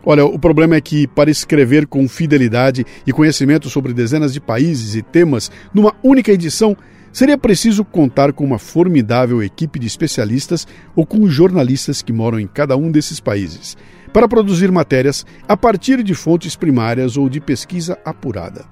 Olha, 0.03 0.25
o 0.25 0.39
problema 0.39 0.75
é 0.75 0.81
que, 0.81 1.05
para 1.07 1.29
escrever 1.29 1.85
com 1.85 2.07
fidelidade 2.07 2.83
e 3.05 3.11
conhecimento 3.11 3.69
sobre 3.69 3.93
dezenas 3.93 4.33
de 4.33 4.39
países 4.39 4.95
e 4.95 5.03
temas 5.03 5.51
numa 5.73 5.93
única 6.01 6.31
edição, 6.31 6.75
seria 7.11 7.37
preciso 7.37 7.83
contar 7.83 8.33
com 8.33 8.43
uma 8.43 8.59
formidável 8.59 9.43
equipe 9.43 9.79
de 9.79 9.87
especialistas 9.87 10.67
ou 10.95 11.05
com 11.05 11.27
jornalistas 11.27 12.01
que 12.01 12.13
moram 12.13 12.39
em 12.39 12.47
cada 12.47 12.77
um 12.77 12.91
desses 12.91 13.19
países, 13.19 13.77
para 14.13 14.27
produzir 14.27 14.71
matérias 14.71 15.25
a 15.47 15.55
partir 15.55 16.03
de 16.03 16.13
fontes 16.13 16.55
primárias 16.55 17.17
ou 17.17 17.29
de 17.29 17.39
pesquisa 17.39 17.97
apurada. 18.05 18.65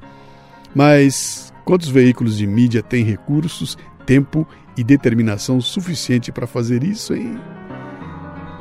Mas 0.73 1.53
quantos 1.65 1.89
veículos 1.89 2.37
de 2.37 2.47
mídia 2.47 2.81
têm 2.81 3.03
recursos, 3.03 3.77
tempo 4.05 4.47
e 4.77 4.83
determinação 4.83 5.59
suficiente 5.59 6.31
para 6.31 6.47
fazer 6.47 6.83
isso, 6.83 7.13
hein? 7.13 7.37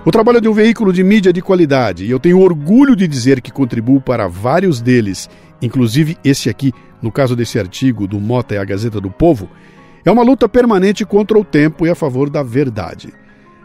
O 0.04 0.10
trabalho 0.10 0.40
de 0.40 0.48
um 0.48 0.54
veículo 0.54 0.92
de 0.92 1.04
mídia 1.04 1.32
de 1.32 1.42
qualidade, 1.42 2.04
e 2.04 2.10
eu 2.10 2.18
tenho 2.18 2.40
orgulho 2.40 2.96
de 2.96 3.06
dizer 3.06 3.40
que 3.42 3.52
contribuo 3.52 4.00
para 4.00 4.26
vários 4.26 4.80
deles, 4.80 5.28
inclusive 5.60 6.16
esse 6.24 6.48
aqui, 6.48 6.72
no 7.02 7.12
caso 7.12 7.36
desse 7.36 7.58
artigo 7.58 8.06
do 8.06 8.20
Mota 8.20 8.54
e 8.54 8.58
a 8.58 8.64
Gazeta 8.64 9.00
do 9.00 9.10
Povo, 9.10 9.48
é 10.04 10.10
uma 10.10 10.22
luta 10.22 10.48
permanente 10.48 11.04
contra 11.04 11.38
o 11.38 11.44
tempo 11.44 11.86
e 11.86 11.90
a 11.90 11.94
favor 11.94 12.30
da 12.30 12.42
verdade. 12.42 13.12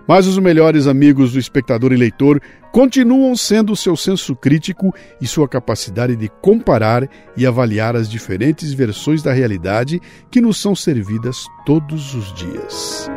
Mas 0.07 0.27
os 0.27 0.37
melhores 0.37 0.85
amigos 0.85 1.31
do 1.31 1.39
espectador 1.39 1.93
e 1.93 1.95
leitor 1.95 2.41
continuam 2.73 3.35
sendo 3.35 3.75
seu 3.75 3.95
senso 3.95 4.35
crítico 4.35 4.93
e 5.21 5.27
sua 5.27 5.47
capacidade 5.47 6.15
de 6.15 6.27
comparar 6.41 7.07
e 7.37 7.45
avaliar 7.45 7.95
as 7.95 8.09
diferentes 8.09 8.73
versões 8.73 9.23
da 9.23 9.31
realidade 9.31 10.01
que 10.29 10.41
nos 10.41 10.57
são 10.57 10.75
servidas 10.75 11.45
todos 11.65 12.13
os 12.15 12.33
dias. 12.33 13.09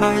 I 0.00 0.20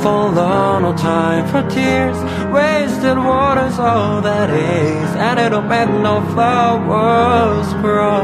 We 0.00 0.06
look 0.06 0.34
forlorn, 0.34 0.82
no 0.82 0.96
time 0.96 1.46
for 1.48 1.68
tears. 1.68 2.16
Wasted 2.52 3.18
water's 3.18 3.78
all 3.78 4.22
that 4.22 4.50
is. 4.50 5.10
And 5.16 5.38
it'll 5.38 5.62
make 5.62 5.88
no 5.88 6.22
flowers 6.32 7.72
grow. 7.82 8.20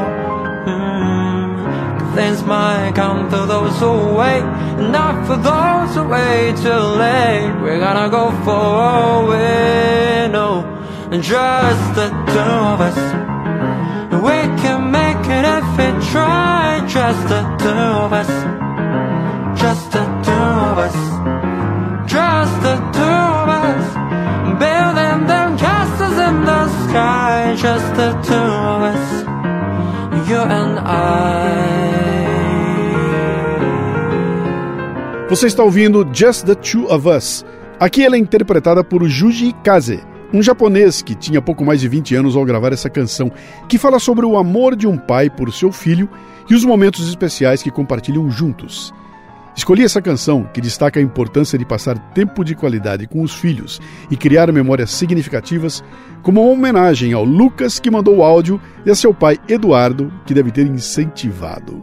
Things 2.15 2.43
might 2.45 2.93
come 2.95 3.29
to 3.31 3.47
those 3.47 3.79
who 3.79 4.15
wait. 4.15 4.43
Not 4.91 5.27
for 5.27 5.37
those 5.37 5.95
who 5.95 6.09
wait 6.09 6.57
too 6.57 6.83
late. 7.03 7.53
We're 7.61 7.81
gonna 7.81 8.09
go 8.09 8.31
for 8.45 9.37
it, 9.37 10.29
no 10.29 10.65
Just 11.21 11.95
the 11.95 12.09
two 12.33 12.55
of 12.73 12.81
us. 12.81 12.99
We 14.25 14.39
can 14.63 14.91
make 14.91 15.27
it 15.29 15.45
if 15.59 15.67
we 15.79 15.89
try. 16.11 16.85
Just 16.89 17.29
the 17.29 17.43
two 17.59 17.69
of 17.69 18.13
us. 18.13 18.31
Just 19.61 19.91
the 19.93 20.05
two 20.25 20.33
of 20.33 20.79
us 20.79 21.16
Just 27.57 27.95
the 27.95 28.13
two 28.23 28.35
of 28.35 28.83
us 28.83 29.25
You 30.29 30.41
and 30.41 30.79
I 30.79 31.87
Você 35.31 35.47
está 35.47 35.65
ouvindo 35.65 36.07
Just 36.13 36.45
the 36.45 36.55
Two 36.55 36.87
of 36.93 37.09
Us. 37.09 37.45
Aqui 37.81 38.05
ela 38.05 38.15
é 38.15 38.19
interpretada 38.19 38.85
por 38.85 39.03
Juji 39.09 39.55
Kaze, 39.65 40.01
um 40.33 40.43
japonês 40.43 41.03
que 41.03 41.15
tinha 41.15 41.43
pouco 41.43 41.65
mais 41.65 41.81
de 41.81 41.89
20 41.89 42.15
anos 42.15 42.37
ao 42.37 42.45
gravar 42.45 42.73
essa 42.73 42.91
canção, 42.91 43.33
que 43.69 43.79
fala 43.79 43.99
sobre 43.99 44.25
o 44.25 44.37
amor 44.37 44.77
de 44.77 44.87
um 44.87 44.97
pai 44.99 45.29
por 45.29 45.53
seu 45.53 45.73
filho 45.73 46.09
e 46.49 46.55
os 46.55 46.65
momentos 46.65 47.09
especiais 47.09 47.63
que 47.63 47.71
compartilham 47.71 48.31
juntos. 48.31 48.93
Escolhi 49.57 49.85
essa 49.85 50.03
canção, 50.03 50.45
que 50.53 50.61
destaca 50.61 51.01
a 51.01 51.03
importância 51.03 51.59
de 51.59 51.65
passar 51.65 51.99
tempo 52.13 52.45
de 52.45 52.55
qualidade 52.55 53.07
com 53.07 53.23
os 53.23 53.35
filhos 53.35 53.81
e 54.11 54.17
criar 54.17 54.53
memórias 54.53 54.91
significativas, 54.91 55.83
como 56.23 56.43
uma 56.43 56.53
homenagem 56.53 57.15
ao 57.15 57.25
Lucas 57.25 57.81
que 57.81 57.91
mandou 57.91 58.19
o 58.19 58.23
áudio 58.23 58.61
e 58.85 58.91
a 58.91 58.95
seu 58.95 59.15
pai 59.15 59.39
Eduardo, 59.49 60.13
que 60.27 60.35
deve 60.35 60.51
ter 60.51 60.67
incentivado. 60.67 61.83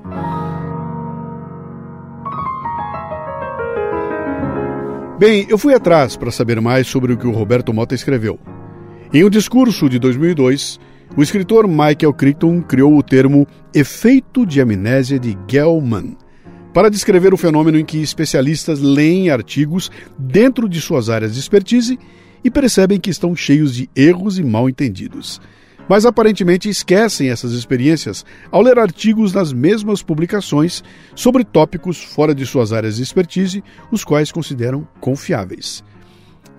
Bem, 5.18 5.48
eu 5.50 5.58
fui 5.58 5.74
atrás 5.74 6.16
para 6.16 6.30
saber 6.30 6.62
mais 6.62 6.86
sobre 6.86 7.14
o 7.14 7.18
que 7.18 7.26
o 7.26 7.32
Roberto 7.32 7.74
Mota 7.74 7.96
escreveu. 7.96 8.40
Em 9.12 9.24
um 9.24 9.30
discurso 9.32 9.90
de 9.90 9.98
2002, 9.98 10.80
o 11.18 11.24
escritor 11.24 11.68
Michael 11.68 12.14
Crichton 12.14 12.62
criou 12.62 12.96
o 12.96 13.04
termo 13.04 13.48
efeito 13.74 14.46
de 14.46 14.62
amnésia 14.62 15.18
de 15.18 15.36
Gelman 15.48 16.18
para 16.74 16.90
descrever 16.90 17.34
o 17.34 17.38
fenômeno 17.38 17.78
em 17.78 17.86
que 17.86 18.02
especialistas 18.02 18.80
leem 18.80 19.30
artigos 19.30 19.92
dentro 20.18 20.68
de 20.68 20.82
suas 20.82 21.10
áreas 21.10 21.34
de 21.34 21.40
expertise 21.40 22.00
e 22.44 22.50
percebem 22.50 23.00
que 23.00 23.10
estão 23.10 23.36
cheios 23.36 23.74
de 23.74 23.90
erros 23.96 24.40
e 24.40 24.44
mal 24.44 24.68
entendidos 24.68 25.40
mas 25.88 26.06
aparentemente 26.06 26.70
esquecem 26.70 27.30
essas 27.30 27.52
experiências 27.54 28.26
ao 28.52 28.62
ler 28.62 28.80
artigos 28.80 29.34
nas 29.34 29.52
mesmas 29.52 30.02
publicações 30.02 30.84
sobre 31.16 31.44
tópicos 31.44 32.02
fora 32.02 32.34
de 32.34 32.46
suas 32.46 32.72
áreas 32.72 32.98
de 32.98 33.04
expertise, 33.04 33.64
os 33.92 34.04
quais 34.04 34.32
consideram 34.32 34.88
confiáveis. 35.00 35.84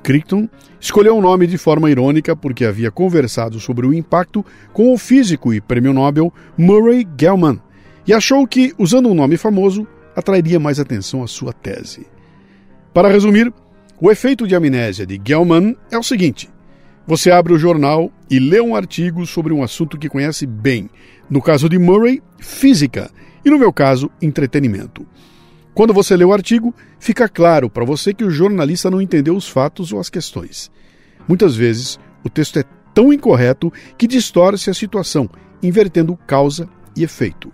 Crichton 0.02 0.48
escolheu 0.78 1.16
o 1.16 1.22
nome 1.22 1.46
de 1.46 1.56
forma 1.56 1.90
irônica 1.90 2.36
porque 2.36 2.64
havia 2.64 2.90
conversado 2.90 3.58
sobre 3.58 3.86
o 3.86 3.94
impacto 3.94 4.44
com 4.72 4.92
o 4.92 4.98
físico 4.98 5.54
e 5.54 5.60
prêmio 5.60 5.94
Nobel 5.94 6.32
Murray 6.58 7.06
Gell-Mann 7.18 7.58
e 8.06 8.12
achou 8.12 8.46
que, 8.46 8.74
usando 8.78 9.08
um 9.08 9.14
nome 9.14 9.38
famoso, 9.38 9.86
atrairia 10.14 10.60
mais 10.60 10.78
atenção 10.78 11.22
à 11.22 11.26
sua 11.26 11.52
tese. 11.52 12.06
Para 12.92 13.08
resumir, 13.08 13.52
o 14.00 14.10
efeito 14.10 14.46
de 14.46 14.54
amnésia 14.54 15.06
de 15.06 15.20
Gell-Mann 15.24 15.74
é 15.90 15.98
o 15.98 16.02
seguinte: 16.02 16.50
você 17.06 17.30
abre 17.30 17.52
o 17.52 17.58
jornal 17.58 18.10
e 18.30 18.38
lê 18.38 18.60
um 18.60 18.74
artigo 18.74 19.26
sobre 19.26 19.52
um 19.52 19.62
assunto 19.62 19.98
que 19.98 20.08
conhece 20.08 20.46
bem. 20.46 20.88
No 21.28 21.42
caso 21.42 21.68
de 21.68 21.78
Murray, 21.78 22.22
física, 22.38 23.10
e 23.44 23.50
no 23.50 23.58
meu 23.58 23.72
caso, 23.72 24.10
entretenimento. 24.22 25.06
Quando 25.74 25.92
você 25.92 26.16
lê 26.16 26.24
o 26.24 26.32
artigo, 26.32 26.72
fica 26.98 27.28
claro 27.28 27.68
para 27.68 27.84
você 27.84 28.14
que 28.14 28.24
o 28.24 28.30
jornalista 28.30 28.90
não 28.90 29.02
entendeu 29.02 29.36
os 29.36 29.48
fatos 29.48 29.92
ou 29.92 30.00
as 30.00 30.08
questões. 30.08 30.70
Muitas 31.26 31.56
vezes, 31.56 31.98
o 32.24 32.30
texto 32.30 32.58
é 32.58 32.64
tão 32.94 33.12
incorreto 33.12 33.72
que 33.98 34.06
distorce 34.06 34.70
a 34.70 34.74
situação, 34.74 35.28
invertendo 35.62 36.16
causa 36.26 36.68
e 36.96 37.02
efeito. 37.02 37.52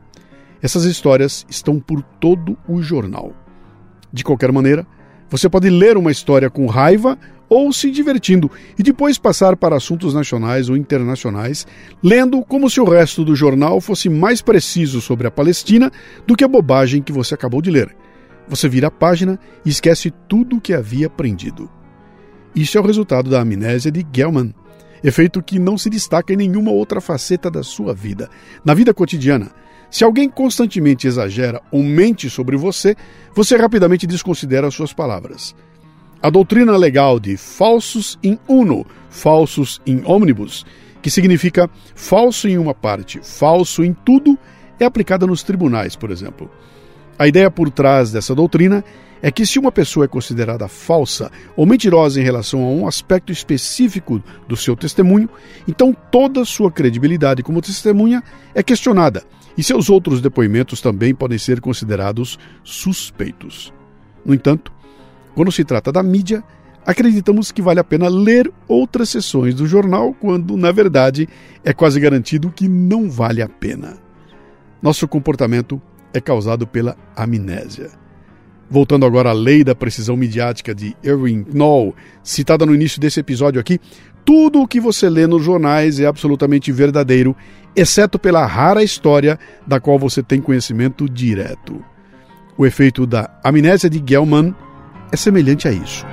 Essas 0.62 0.84
histórias 0.84 1.46
estão 1.48 1.80
por 1.80 2.02
todo 2.02 2.56
o 2.68 2.82
jornal. 2.82 3.32
De 4.12 4.24
qualquer 4.24 4.52
maneira, 4.52 4.86
você 5.28 5.48
pode 5.48 5.70
ler 5.70 5.96
uma 5.96 6.10
história 6.10 6.50
com 6.50 6.66
raiva 6.66 7.18
ou 7.48 7.72
se 7.72 7.90
divertindo 7.90 8.50
e 8.78 8.82
depois 8.82 9.18
passar 9.18 9.56
para 9.56 9.76
assuntos 9.76 10.14
nacionais 10.14 10.68
ou 10.68 10.76
internacionais, 10.76 11.66
lendo 12.02 12.42
como 12.42 12.70
se 12.70 12.80
o 12.80 12.84
resto 12.84 13.24
do 13.24 13.34
jornal 13.34 13.80
fosse 13.80 14.08
mais 14.08 14.40
preciso 14.42 15.00
sobre 15.00 15.26
a 15.26 15.30
Palestina 15.30 15.90
do 16.26 16.36
que 16.36 16.44
a 16.44 16.48
bobagem 16.48 17.02
que 17.02 17.12
você 17.12 17.34
acabou 17.34 17.60
de 17.62 17.70
ler. 17.70 17.94
Você 18.48 18.68
vira 18.68 18.88
a 18.88 18.90
página 18.90 19.38
e 19.64 19.68
esquece 19.68 20.12
tudo 20.28 20.56
o 20.56 20.60
que 20.60 20.74
havia 20.74 21.06
aprendido. 21.06 21.70
Isso 22.54 22.76
é 22.76 22.80
o 22.80 22.84
resultado 22.84 23.30
da 23.30 23.40
amnésia 23.40 23.90
de 23.90 24.04
Gelman, 24.12 24.52
efeito 25.02 25.42
que 25.42 25.58
não 25.58 25.78
se 25.78 25.88
destaca 25.88 26.32
em 26.32 26.36
nenhuma 26.36 26.72
outra 26.72 27.00
faceta 27.00 27.50
da 27.50 27.62
sua 27.62 27.94
vida. 27.94 28.28
Na 28.64 28.74
vida 28.74 28.92
cotidiana, 28.92 29.52
se 29.90 30.04
alguém 30.04 30.30
constantemente 30.30 31.06
exagera 31.06 31.60
ou 31.70 31.82
mente 31.82 32.30
sobre 32.30 32.56
você, 32.56 32.96
você 33.34 33.56
rapidamente 33.56 34.06
desconsidera 34.06 34.70
suas 34.70 34.92
palavras. 34.92 35.54
A 36.22 36.30
doutrina 36.30 36.76
legal 36.76 37.18
de 37.18 37.36
falsus 37.36 38.18
in 38.22 38.38
uno, 38.46 38.86
falsus 39.08 39.80
in 39.84 40.02
omnibus, 40.04 40.64
que 41.02 41.10
significa 41.10 41.68
falso 41.94 42.46
em 42.46 42.56
uma 42.56 42.74
parte, 42.74 43.20
falso 43.22 43.82
em 43.82 43.92
tudo, 43.92 44.38
é 44.78 44.84
aplicada 44.84 45.26
nos 45.26 45.42
tribunais, 45.42 45.96
por 45.96 46.10
exemplo. 46.10 46.48
A 47.18 47.26
ideia 47.26 47.50
por 47.50 47.70
trás 47.70 48.12
dessa 48.12 48.34
doutrina 48.34 48.84
é 49.22 49.30
que 49.30 49.44
se 49.44 49.58
uma 49.58 49.72
pessoa 49.72 50.04
é 50.04 50.08
considerada 50.08 50.68
falsa 50.68 51.30
ou 51.56 51.66
mentirosa 51.66 52.20
em 52.20 52.24
relação 52.24 52.62
a 52.62 52.68
um 52.68 52.86
aspecto 52.86 53.32
específico 53.32 54.22
do 54.46 54.56
seu 54.56 54.76
testemunho, 54.76 55.28
então 55.66 55.94
toda 56.10 56.44
sua 56.44 56.70
credibilidade 56.70 57.42
como 57.42 57.60
testemunha 57.60 58.22
é 58.54 58.62
questionada 58.62 59.24
e 59.56 59.62
seus 59.62 59.90
outros 59.90 60.20
depoimentos 60.20 60.80
também 60.80 61.14
podem 61.14 61.38
ser 61.38 61.60
considerados 61.60 62.38
suspeitos. 62.62 63.72
No 64.24 64.34
entanto, 64.34 64.72
quando 65.34 65.52
se 65.52 65.64
trata 65.64 65.92
da 65.92 66.02
mídia, 66.02 66.42
acreditamos 66.84 67.52
que 67.52 67.62
vale 67.62 67.80
a 67.80 67.84
pena 67.84 68.08
ler 68.08 68.50
outras 68.66 69.08
sessões 69.08 69.54
do 69.54 69.66
jornal, 69.66 70.14
quando, 70.14 70.56
na 70.56 70.72
verdade, 70.72 71.28
é 71.64 71.72
quase 71.72 72.00
garantido 72.00 72.50
que 72.50 72.68
não 72.68 73.10
vale 73.10 73.42
a 73.42 73.48
pena. 73.48 73.98
Nosso 74.82 75.06
comportamento 75.06 75.80
é 76.12 76.20
causado 76.20 76.66
pela 76.66 76.96
amnésia. 77.14 77.90
Voltando 78.68 79.04
agora 79.04 79.30
à 79.30 79.32
lei 79.32 79.64
da 79.64 79.74
precisão 79.74 80.16
midiática 80.16 80.74
de 80.74 80.96
Erwin 81.02 81.44
Knoll, 81.52 81.94
citada 82.22 82.64
no 82.64 82.74
início 82.74 83.00
desse 83.00 83.18
episódio 83.18 83.60
aqui, 83.60 83.80
tudo 84.24 84.60
o 84.60 84.68
que 84.68 84.80
você 84.80 85.08
lê 85.08 85.26
nos 85.26 85.42
jornais 85.42 85.98
é 85.98 86.06
absolutamente 86.06 86.70
verdadeiro, 86.70 87.34
exceto 87.74 88.18
pela 88.18 88.46
rara 88.46 88.82
história 88.82 89.38
da 89.66 89.80
qual 89.80 89.98
você 89.98 90.22
tem 90.22 90.40
conhecimento 90.40 91.08
direto. 91.08 91.84
O 92.56 92.66
efeito 92.66 93.06
da 93.06 93.30
amnésia 93.42 93.88
de 93.88 94.02
Gelman 94.04 94.54
é 95.12 95.16
semelhante 95.16 95.66
a 95.66 95.72
isso. 95.72 96.04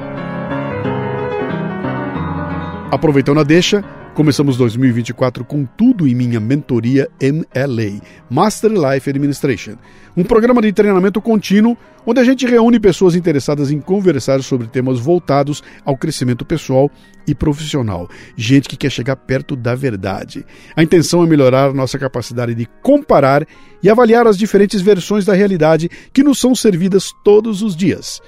Aproveitando 2.90 3.40
a 3.40 3.44
deixa, 3.44 3.84
começamos 4.18 4.58
2024 4.58 5.46
com 5.46 5.64
tudo 5.64 6.08
em 6.08 6.16
minha 6.16 6.40
mentoria 6.40 7.08
MLA, 7.22 8.02
Master 8.28 8.72
Life 8.72 9.08
Administration, 9.08 9.76
um 10.18 10.24
programa 10.24 10.60
de 10.60 10.74
treinamento 10.74 11.22
contínuo 11.22 11.78
onde 12.04 12.20
a 12.20 12.24
gente 12.24 12.44
reúne 12.48 12.80
pessoas 12.80 13.16
interessadas 13.16 13.70
em 13.70 13.80
conversar 13.80 14.42
sobre 14.42 14.66
temas 14.66 15.00
voltados 15.00 15.62
ao 15.86 15.96
crescimento 15.96 16.44
pessoal 16.44 16.90
e 17.28 17.36
profissional, 17.36 18.10
gente 18.36 18.68
que 18.68 18.76
quer 18.76 18.90
chegar 18.90 19.18
perto 19.18 19.56
da 19.56 19.76
verdade. 19.76 20.44
A 20.76 20.82
intenção 20.82 21.24
é 21.24 21.28
melhorar 21.28 21.72
nossa 21.72 22.00
capacidade 22.00 22.56
de 22.56 22.68
comparar 22.82 23.46
e 23.84 23.90
avaliar 23.90 24.26
as 24.26 24.36
diferentes 24.36 24.82
versões 24.82 25.26
da 25.26 25.36
realidade 25.36 25.92
que 26.12 26.24
nos 26.24 26.40
são 26.40 26.56
servidas 26.56 27.12
todos 27.24 27.62
os 27.62 27.76
dias. 27.76 28.20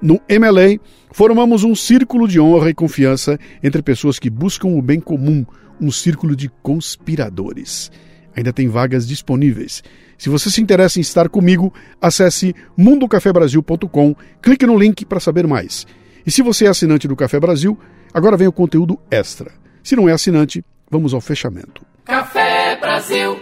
No 0.00 0.20
MLA, 0.28 0.78
formamos 1.10 1.64
um 1.64 1.74
círculo 1.74 2.28
de 2.28 2.38
honra 2.38 2.70
e 2.70 2.74
confiança 2.74 3.38
entre 3.62 3.82
pessoas 3.82 4.18
que 4.18 4.28
buscam 4.28 4.68
o 4.68 4.82
bem 4.82 5.00
comum, 5.00 5.44
um 5.80 5.90
círculo 5.90 6.36
de 6.36 6.50
conspiradores. 6.62 7.90
Ainda 8.36 8.52
tem 8.52 8.68
vagas 8.68 9.08
disponíveis. 9.08 9.82
Se 10.18 10.28
você 10.28 10.50
se 10.50 10.60
interessa 10.60 10.98
em 10.98 11.02
estar 11.02 11.28
comigo, 11.28 11.72
acesse 12.00 12.54
mundocafebrasil.com, 12.76 14.14
clique 14.42 14.66
no 14.66 14.78
link 14.78 15.04
para 15.06 15.20
saber 15.20 15.46
mais. 15.46 15.86
E 16.26 16.30
se 16.30 16.42
você 16.42 16.66
é 16.66 16.68
assinante 16.68 17.08
do 17.08 17.16
Café 17.16 17.40
Brasil, 17.40 17.78
agora 18.12 18.36
vem 18.36 18.48
o 18.48 18.52
conteúdo 18.52 18.98
extra. 19.10 19.52
Se 19.82 19.96
não 19.96 20.08
é 20.08 20.12
assinante, 20.12 20.64
vamos 20.90 21.14
ao 21.14 21.20
fechamento. 21.20 21.84
Café 22.04 22.76
Brasil. 22.80 23.40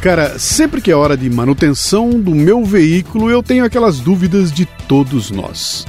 Cara, 0.00 0.38
sempre 0.38 0.80
que 0.80 0.92
é 0.92 0.94
hora 0.94 1.16
de 1.16 1.28
manutenção 1.28 2.10
do 2.10 2.32
meu 2.32 2.64
veículo, 2.64 3.28
eu 3.28 3.42
tenho 3.42 3.64
aquelas 3.64 3.98
dúvidas 3.98 4.52
de 4.52 4.64
todos 4.86 5.32
nós. 5.32 5.84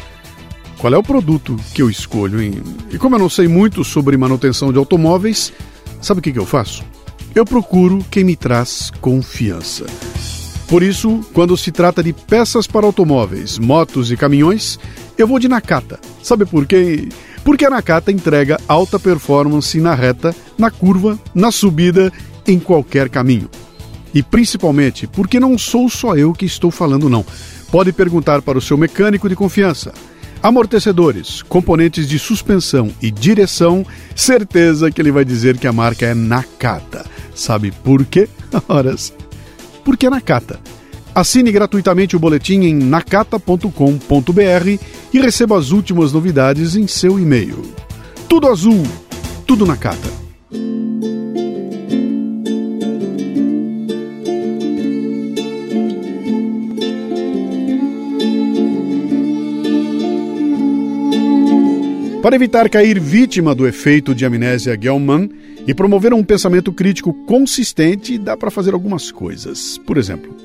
Qual 0.80 0.92
é 0.92 0.98
o 0.98 1.04
produto 1.04 1.56
que 1.76 1.82
eu 1.82 1.90
escolho, 1.92 2.42
hein? 2.42 2.56
E 2.92 2.98
como 2.98 3.16
eu 3.16 3.20
não 3.20 3.30
sei 3.30 3.48
muito 3.48 3.84
sobre 3.84 4.18
manutenção 4.18 4.72
de 4.72 4.80
automóveis, 4.80 5.54
sabe 6.02 6.20
o 6.20 6.24
que, 6.24 6.32
que 6.32 6.40
eu 6.40 6.46
faço? 6.46 6.84
Eu 7.36 7.46
procuro 7.46 8.04
quem 8.10 8.24
me 8.24 8.36
traz 8.36 8.92
confiança. 9.00 9.86
Por 10.68 10.82
isso, 10.82 11.20
quando 11.32 11.56
se 11.56 11.72
trata 11.72 12.02
de 12.02 12.12
peças 12.12 12.66
para 12.66 12.88
automóveis, 12.88 13.60
motos 13.60 14.12
e 14.12 14.18
caminhões, 14.18 14.80
eu 15.20 15.28
vou 15.28 15.38
de 15.38 15.48
Nakata. 15.48 16.00
Sabe 16.24 16.46
por 16.46 16.66
quê? 16.66 17.10
Porque 17.44 17.66
a 17.66 17.70
Nakata 17.70 18.12
entrega 18.12 18.60
alta 18.68 19.00
performance 19.00 19.80
na 19.80 19.94
reta, 19.94 20.36
na 20.58 20.72
curva, 20.72 21.20
na 21.34 21.52
subida, 21.52 22.12
em 22.48 22.60
qualquer 22.60 23.08
caminho. 23.08 23.50
E 24.14 24.24
principalmente 24.24 25.08
porque 25.08 25.40
não 25.40 25.58
sou 25.58 25.90
só 25.90 26.16
eu 26.16 26.34
que 26.34 26.46
estou 26.46 26.72
falando, 26.72 27.10
não. 27.10 27.26
Pode 27.72 27.92
perguntar 27.92 28.42
para 28.42 28.58
o 28.58 28.62
seu 28.62 28.78
mecânico 28.78 29.30
de 29.30 29.36
confiança. 29.36 29.94
Amortecedores, 30.42 31.42
componentes 31.42 32.08
de 32.08 32.18
suspensão 32.18 32.90
e 33.02 33.12
direção, 33.12 33.86
certeza 34.16 34.90
que 34.90 35.02
ele 35.02 35.12
vai 35.12 35.26
dizer 35.26 35.58
que 35.58 35.68
a 35.68 35.74
marca 35.74 36.06
é 36.06 36.14
Nakata. 36.14 37.06
Sabe 37.36 37.72
por 37.72 38.06
quê? 38.06 38.30
Horas. 38.68 39.14
Porque 39.84 40.08
é 40.08 40.10
Nakata. 40.10 40.60
Assine 41.14 41.52
gratuitamente 41.52 42.16
o 42.16 42.20
boletim 42.20 42.62
em 42.62 42.74
nakata.com.br 42.74 43.70
e 45.14 45.20
receba 45.20 45.58
as 45.58 45.72
últimas 45.72 46.14
novidades 46.14 46.76
em 46.76 46.88
seu 46.88 47.20
e-mail. 47.20 47.62
Tudo 48.30 48.48
azul, 48.48 48.84
tudo 49.46 49.66
Nakata. 49.66 50.29
Para 62.22 62.36
evitar 62.36 62.70
cair 62.70 63.00
vítima 63.00 63.56
do 63.56 63.66
efeito 63.66 64.14
de 64.14 64.26
amnésia 64.26 64.78
Gelman 64.80 65.30
e 65.66 65.74
promover 65.74 66.14
um 66.14 66.22
pensamento 66.22 66.74
crítico 66.74 67.14
consistente, 67.26 68.18
dá 68.18 68.36
para 68.36 68.52
fazer 68.52 68.74
algumas 68.74 69.10
coisas. 69.10 69.78
Por 69.78 69.98
exemplo, 69.98 70.36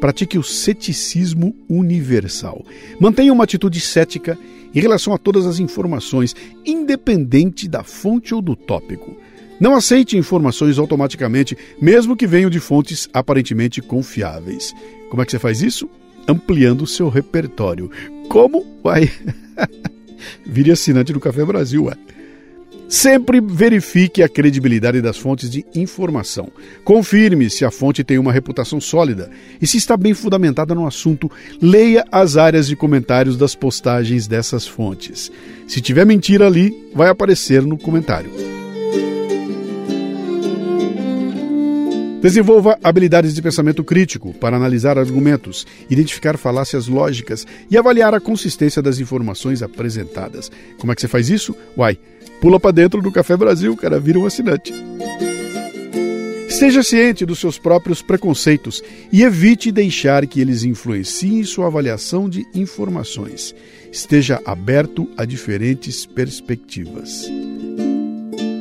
pratique 0.00 0.36
o 0.36 0.42
ceticismo 0.42 1.54
universal. 1.68 2.64
Mantenha 2.98 3.32
uma 3.32 3.44
atitude 3.44 3.80
cética 3.80 4.36
em 4.74 4.80
relação 4.80 5.14
a 5.14 5.18
todas 5.18 5.46
as 5.46 5.60
informações, 5.60 6.34
independente 6.66 7.68
da 7.68 7.84
fonte 7.84 8.34
ou 8.34 8.42
do 8.42 8.56
tópico. 8.56 9.16
Não 9.60 9.76
aceite 9.76 10.18
informações 10.18 10.80
automaticamente, 10.80 11.56
mesmo 11.80 12.16
que 12.16 12.26
venham 12.26 12.50
de 12.50 12.58
fontes 12.58 13.08
aparentemente 13.12 13.80
confiáveis. 13.80 14.74
Como 15.08 15.22
é 15.22 15.24
que 15.24 15.30
você 15.30 15.38
faz 15.38 15.62
isso? 15.62 15.88
Ampliando 16.26 16.82
o 16.82 16.88
seu 16.88 17.08
repertório. 17.08 17.88
Como? 18.28 18.66
Vai. 18.82 19.08
Vire 20.44 20.70
assinante 20.70 21.12
do 21.12 21.20
Café 21.20 21.44
Brasil, 21.44 21.84
ué. 21.84 21.94
Sempre 22.88 23.40
verifique 23.40 24.22
a 24.22 24.28
credibilidade 24.28 25.00
das 25.00 25.16
fontes 25.16 25.50
de 25.50 25.64
informação. 25.74 26.52
Confirme 26.84 27.48
se 27.48 27.64
a 27.64 27.70
fonte 27.70 28.04
tem 28.04 28.18
uma 28.18 28.32
reputação 28.32 28.80
sólida 28.80 29.30
e 29.60 29.66
se 29.66 29.78
está 29.78 29.96
bem 29.96 30.14
fundamentada 30.14 30.74
no 30.74 30.86
assunto. 30.86 31.30
Leia 31.60 32.04
as 32.12 32.36
áreas 32.36 32.68
de 32.68 32.76
comentários 32.76 33.36
das 33.36 33.54
postagens 33.54 34.26
dessas 34.26 34.66
fontes. 34.66 35.32
Se 35.66 35.80
tiver 35.80 36.04
mentira 36.04 36.46
ali, 36.46 36.72
vai 36.94 37.08
aparecer 37.08 37.62
no 37.62 37.78
comentário. 37.78 38.53
Desenvolva 42.24 42.78
habilidades 42.82 43.34
de 43.34 43.42
pensamento 43.42 43.84
crítico 43.84 44.32
para 44.32 44.56
analisar 44.56 44.98
argumentos, 44.98 45.66
identificar 45.90 46.38
falácias 46.38 46.88
lógicas 46.88 47.46
e 47.70 47.76
avaliar 47.76 48.14
a 48.14 48.18
consistência 48.18 48.80
das 48.80 48.98
informações 48.98 49.62
apresentadas. 49.62 50.50
Como 50.78 50.90
é 50.90 50.94
que 50.94 51.02
você 51.02 51.06
faz 51.06 51.28
isso? 51.28 51.54
Uai, 51.76 51.98
pula 52.40 52.58
para 52.58 52.70
dentro 52.70 53.02
do 53.02 53.12
Café 53.12 53.36
Brasil, 53.36 53.76
cara, 53.76 54.00
vira 54.00 54.18
um 54.18 54.24
assinante. 54.24 54.72
Esteja 56.48 56.82
ciente 56.82 57.26
dos 57.26 57.38
seus 57.38 57.58
próprios 57.58 58.00
preconceitos 58.00 58.82
e 59.12 59.22
evite 59.22 59.70
deixar 59.70 60.26
que 60.26 60.40
eles 60.40 60.64
influenciem 60.64 61.44
sua 61.44 61.66
avaliação 61.66 62.26
de 62.26 62.46
informações. 62.54 63.54
Esteja 63.92 64.40
aberto 64.46 65.06
a 65.14 65.26
diferentes 65.26 66.06
perspectivas. 66.06 67.30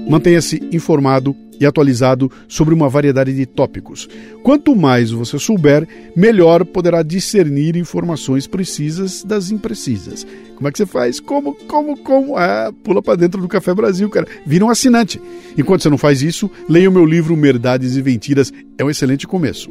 Mantenha-se 0.10 0.62
informado 0.74 1.34
e 1.60 1.66
atualizado 1.66 2.32
sobre 2.48 2.74
uma 2.74 2.90
variedade 2.90 3.34
de 3.34 3.46
tópicos. 3.46 4.08
Quanto 4.44 4.76
mais 4.76 5.12
você 5.12 5.40
souber, 5.40 5.88
melhor 6.16 6.66
poderá 6.66 7.02
discernir 7.04 7.76
informações 7.76 8.48
precisas 8.48 9.24
das 9.24 9.52
imprecisas. 9.52 10.26
Como 10.56 10.68
é 10.68 10.72
que 10.72 10.78
você 10.78 10.86
faz? 10.86 11.20
Como, 11.20 11.56
como, 11.68 11.98
como? 11.98 12.38
Ah, 12.38 12.72
pula 12.84 13.02
para 13.02 13.16
dentro 13.16 13.42
do 13.42 13.48
Café 13.48 13.74
Brasil, 13.74 14.10
cara. 14.10 14.28
Vira 14.46 14.66
um 14.66 14.70
assinante. 14.70 15.22
Enquanto 15.58 15.82
você 15.82 15.90
não 15.90 15.98
faz 15.98 16.22
isso, 16.22 16.50
leia 16.70 16.90
o 16.90 16.94
meu 16.94 17.06
livro 17.06 17.36
Merdades 17.36 17.96
e 17.96 18.04
Mentiras. 18.04 18.52
É 18.78 18.84
um 18.84 18.90
excelente 18.90 19.28
começo. 19.28 19.70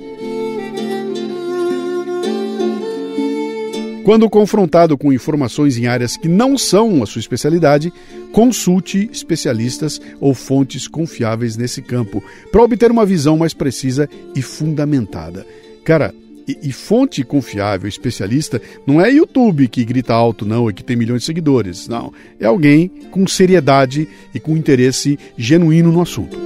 Quando 4.05 4.29
confrontado 4.29 4.99
com 4.99 5.13
informações 5.13 5.79
em 5.79 5.87
áreas 5.87 6.17
que 6.17 6.27
não 6.27 6.59
são 6.59 7.03
a 7.03 7.07
sua 7.07 7.21
especialidade, 7.21 7.93
consulte 8.33 9.09
especialistas 9.13 10.01
ou 10.21 10.35
fontes 10.35 10.89
confiáveis 10.89 11.57
nesse 11.57 11.81
campo 11.81 12.23
para 12.51 12.63
obter 12.63 12.91
uma 12.91 13.07
visão 13.07 13.37
mais 13.37 13.55
precisa 13.55 14.09
e 14.35 14.43
fundamentada. 14.43 15.47
Cara, 15.85 16.13
e, 16.49 16.59
e, 16.65 16.73
fonte 16.73 17.23
confiável, 17.23 17.89
especialista, 17.89 18.61
não 18.85 19.01
é 19.01 19.09
YouTube 19.09 19.69
que 19.69 19.85
grita 19.85 20.13
alto, 20.13 20.45
não, 20.45 20.69
e 20.69 20.73
que 20.73 20.83
tem 20.83 20.97
milhões 20.97 21.23
de 21.23 21.27
seguidores. 21.27 21.87
Não. 21.87 22.13
É 22.41 22.47
alguém 22.47 22.91
com 23.13 23.25
seriedade 23.29 24.09
e 24.35 24.41
com 24.41 24.57
interesse 24.57 25.17
genuíno 25.39 25.93
no 25.93 26.01
assunto. 26.01 26.37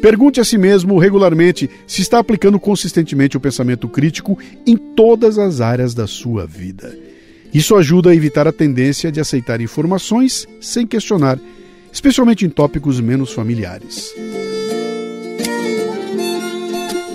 Pergunte 0.00 0.40
a 0.40 0.44
si 0.44 0.56
mesmo 0.56 0.98
regularmente 0.98 1.68
se 1.86 2.00
está 2.00 2.18
aplicando 2.18 2.58
consistentemente 2.58 3.36
o 3.36 3.40
pensamento 3.40 3.86
crítico 3.86 4.38
em 4.66 4.76
todas 4.76 5.38
as 5.38 5.60
áreas 5.60 5.92
da 5.92 6.06
sua 6.06 6.46
vida. 6.46 6.96
Isso 7.52 7.74
ajuda 7.74 8.10
a 8.10 8.14
evitar 8.14 8.48
a 8.48 8.52
tendência 8.52 9.12
de 9.12 9.20
aceitar 9.20 9.60
informações 9.60 10.46
sem 10.60 10.86
questionar, 10.86 11.38
especialmente 11.92 12.46
em 12.46 12.48
tópicos 12.48 13.00
menos 13.00 13.32
familiares. 13.32 14.14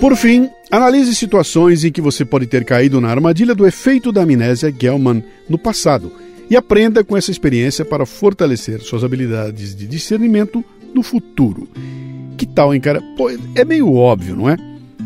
Por 0.00 0.14
fim, 0.14 0.48
analise 0.70 1.14
situações 1.14 1.82
em 1.82 1.90
que 1.90 2.02
você 2.02 2.24
pode 2.24 2.46
ter 2.46 2.64
caído 2.64 3.00
na 3.00 3.08
armadilha 3.08 3.54
do 3.54 3.66
efeito 3.66 4.12
da 4.12 4.22
amnésia 4.22 4.72
Gelman 4.78 5.24
no 5.48 5.58
passado 5.58 6.12
e 6.48 6.54
aprenda 6.54 7.02
com 7.02 7.16
essa 7.16 7.30
experiência 7.30 7.84
para 7.84 8.06
fortalecer 8.06 8.80
suas 8.80 9.02
habilidades 9.02 9.74
de 9.74 9.86
discernimento 9.86 10.62
no 10.94 11.02
futuro. 11.02 11.66
Que 12.36 12.46
tal, 12.46 12.74
hein, 12.74 12.80
cara? 12.80 13.02
Pô, 13.16 13.30
é 13.54 13.64
meio 13.64 13.92
óbvio, 13.94 14.36
não 14.36 14.48
é? 14.48 14.56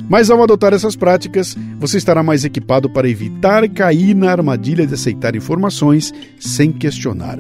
Mas 0.09 0.29
ao 0.29 0.43
adotar 0.43 0.73
essas 0.73 0.97
práticas, 0.97 1.57
você 1.79 1.97
estará 1.97 2.21
mais 2.21 2.45
equipado 2.45 2.91
para 2.91 3.09
evitar 3.09 3.69
cair 3.69 4.13
na 4.13 4.33
armadilha 4.33 4.85
de 4.85 4.95
aceitar 4.95 5.37
informações 5.37 6.13
sem 6.39 6.73
questionar. 6.73 7.39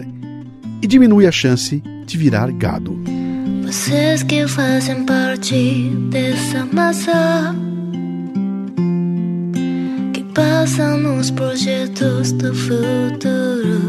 E 0.80 0.86
diminui 0.86 1.26
a 1.26 1.32
chance 1.32 1.82
de 2.06 2.16
virar 2.16 2.50
gado. 2.52 2.96
Vocês 3.64 4.22
que 4.22 4.46
fazem 4.46 5.04
parte 5.04 5.90
dessa 6.10 6.64
massa 6.72 7.54
que 10.12 10.22
passam 10.32 10.96
nos 10.96 11.30
projetos 11.32 12.32
do 12.32 12.54
futuro. 12.54 13.80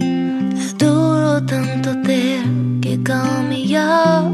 É 0.00 0.74
duro 0.78 1.40
tanto 1.46 2.02
ter 2.02 2.73
que 3.04 3.12
caminhar 3.12 4.32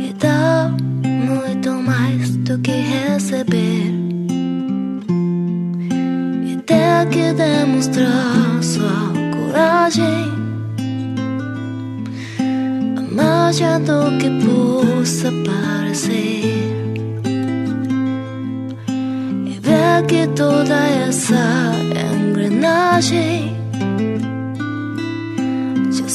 e 0.00 0.12
dar 0.14 0.74
muito 1.04 1.70
mais 1.72 2.36
do 2.36 2.58
que 2.58 2.70
receber. 2.70 3.92
E 6.46 6.56
ter 6.64 7.08
que 7.10 7.32
demonstrar 7.32 8.62
sua 8.62 9.12
coragem. 9.34 10.28
A 12.96 13.14
magia 13.14 13.78
do 13.80 14.16
que 14.18 14.30
possa 14.46 15.32
parecer. 15.44 16.74
E 19.46 19.58
ver 19.60 20.06
que 20.06 20.26
toda 20.28 20.76
essa 21.08 21.72
engrenagem 22.30 23.57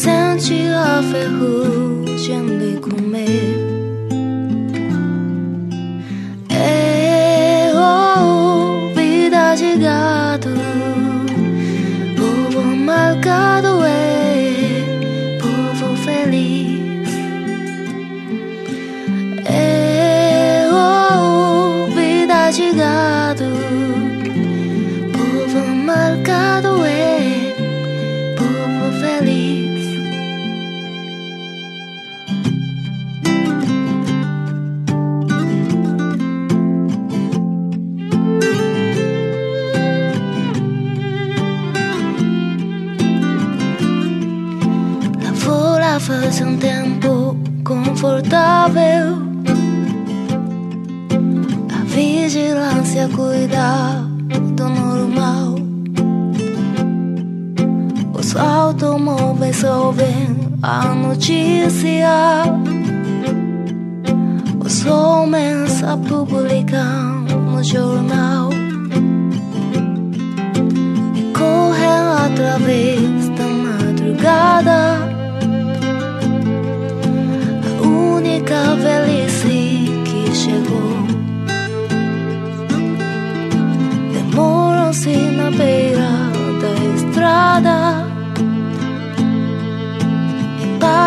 sente 0.03 0.67
a 0.67 1.01
ferrugem 1.01 2.57
de 2.59 2.77
comer. 2.81 3.51
É 3.51 3.52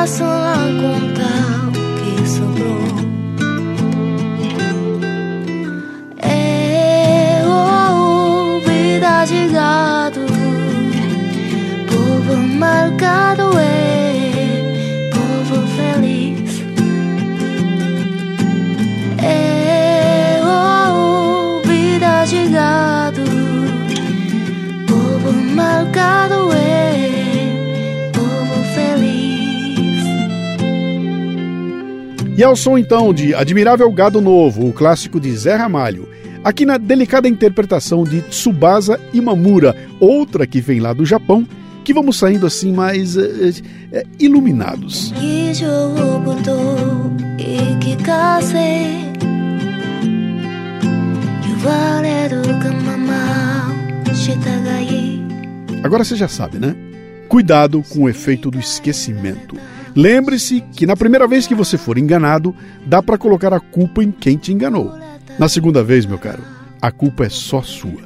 passam 0.07 0.87
a 0.95 1.06
E 32.37 32.45
ao 32.45 32.55
som 32.55 32.77
então 32.77 33.15
de 33.15 33.35
Admirável 33.35 33.91
Gado 33.91 34.21
Novo, 34.21 34.69
o 34.69 34.73
clássico 34.73 35.19
de 35.19 35.35
Zé 35.35 35.55
Ramalho, 35.55 36.07
aqui 36.45 36.67
na 36.67 36.77
delicada 36.77 37.27
interpretação 37.27 38.05
de 38.05 38.21
Tsubasa 38.21 39.01
Imamura, 39.15 39.75
outra 39.99 40.47
que 40.47 40.61
vem 40.61 40.79
lá 40.79 40.93
do 40.93 41.07
Japão, 41.07 41.49
que 41.83 41.95
vamos 41.95 42.19
saindo 42.19 42.45
assim 42.45 42.73
mais 42.73 43.17
é, 43.17 43.53
é, 43.91 44.03
iluminados. 44.19 45.15
Agora 55.83 56.05
você 56.05 56.17
já 56.17 56.29
sabe, 56.29 56.59
né? 56.59 56.77
Cuidado 57.31 57.83
com 57.89 58.03
o 58.03 58.09
efeito 58.11 58.51
do 58.51 58.59
esquecimento. 58.59 59.57
Lembre-se 59.97 60.61
que 60.61 60.87
na 60.87 60.95
primeira 60.95 61.27
vez 61.27 61.47
que 61.47 61.55
você 61.55 61.79
for 61.79 61.97
enganado, 61.97 62.55
dá 62.87 63.03
para 63.03 63.17
colocar 63.17 63.55
a 63.55 63.61
culpa 63.61 64.05
em 64.05 64.13
quem 64.13 64.37
te 64.37 64.53
enganou. 64.53 64.93
Na 65.39 65.49
segunda 65.49 65.83
vez, 65.83 66.05
meu 66.05 66.19
caro, 66.19 66.43
a 66.83 66.91
culpa 66.91 67.25
é 67.25 67.31
só 67.31 67.63
sua. 67.63 68.05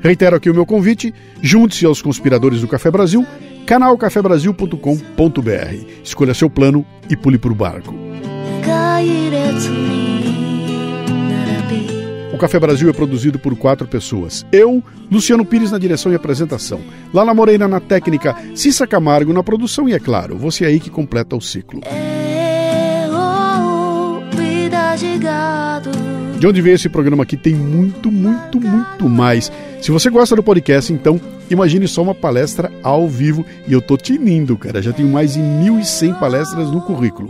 Reitero 0.00 0.36
aqui 0.36 0.48
o 0.48 0.54
meu 0.54 0.64
convite, 0.64 1.12
junte-se 1.40 1.84
aos 1.84 2.00
conspiradores 2.00 2.60
do 2.60 2.68
Café 2.68 2.90
Brasil, 2.90 3.26
canalcafebrasil.com.br. 3.66 5.86
Escolha 6.04 6.34
seu 6.34 6.48
plano 6.48 6.86
e 7.10 7.16
pule 7.16 7.38
para 7.38 7.52
o 7.52 7.54
barco. 7.54 7.92
Café 12.42 12.58
Brasil 12.58 12.90
é 12.90 12.92
produzido 12.92 13.38
por 13.38 13.54
quatro 13.54 13.86
pessoas. 13.86 14.44
Eu, 14.50 14.82
Luciano 15.08 15.44
Pires 15.44 15.70
na 15.70 15.78
direção 15.78 16.10
e 16.10 16.16
apresentação. 16.16 16.80
Lala 17.14 17.32
Moreira 17.32 17.68
na 17.68 17.78
técnica, 17.78 18.34
Cissa 18.56 18.84
Camargo 18.84 19.32
na 19.32 19.44
produção 19.44 19.88
e, 19.88 19.92
é 19.92 20.00
claro, 20.00 20.36
você 20.36 20.64
aí 20.64 20.80
que 20.80 20.90
completa 20.90 21.36
o 21.36 21.40
ciclo. 21.40 21.80
De 26.36 26.46
onde 26.48 26.60
veio 26.60 26.74
esse 26.74 26.88
programa 26.88 27.22
aqui 27.22 27.36
tem 27.36 27.54
muito, 27.54 28.10
muito, 28.10 28.60
muito 28.60 29.08
mais. 29.08 29.52
Se 29.80 29.92
você 29.92 30.10
gosta 30.10 30.34
do 30.34 30.42
podcast, 30.42 30.92
então 30.92 31.20
imagine 31.48 31.86
só 31.86 32.02
uma 32.02 32.12
palestra 32.12 32.72
ao 32.82 33.08
vivo 33.08 33.46
e 33.68 33.72
eu 33.72 33.80
tô 33.80 33.96
tinindo, 33.96 34.58
cara. 34.58 34.82
Já 34.82 34.92
tenho 34.92 35.08
mais 35.08 35.34
de 35.34 35.40
1.100 35.40 36.18
palestras 36.18 36.72
no 36.72 36.80
currículo. 36.80 37.28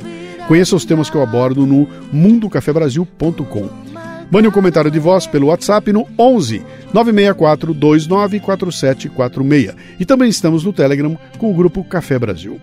Conheça 0.48 0.74
os 0.74 0.86
temas 0.86 1.10
que 1.10 1.16
eu 1.18 1.22
abordo 1.22 1.66
no 1.66 1.86
mundocafebrasil.com. 2.10 3.91
Mande 4.32 4.48
um 4.48 4.50
comentário 4.50 4.90
de 4.90 4.98
voz 4.98 5.26
pelo 5.26 5.48
WhatsApp 5.48 5.92
no 5.92 6.08
11 6.18 6.64
964 6.94 7.74
294746. 7.74 9.74
E 10.00 10.06
também 10.06 10.30
estamos 10.30 10.64
no 10.64 10.72
Telegram 10.72 11.18
com 11.36 11.50
o 11.50 11.54
grupo 11.54 11.84
Café 11.84 12.18
Brasil. 12.18 12.58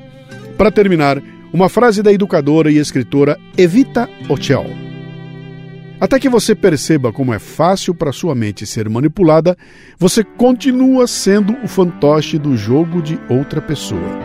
Para 0.57 0.71
terminar, 0.71 1.21
uma 1.53 1.69
frase 1.69 2.01
da 2.01 2.11
educadora 2.11 2.71
e 2.71 2.79
escritora 2.79 3.37
Evita 3.55 4.09
Ochoa. 4.27 4.65
Até 6.01 6.17
que 6.17 6.27
você 6.27 6.55
perceba 6.55 7.13
como 7.13 7.35
é 7.35 7.39
fácil 7.39 7.93
para 7.93 8.11
sua 8.11 8.33
mente 8.33 8.65
ser 8.65 8.89
manipulada, 8.89 9.55
você 9.99 10.23
continua 10.23 11.05
sendo 11.05 11.55
o 11.63 11.67
fantoche 11.67 12.39
do 12.39 12.57
jogo 12.57 12.99
de 12.99 13.19
outra 13.29 13.61
pessoa. 13.61 14.17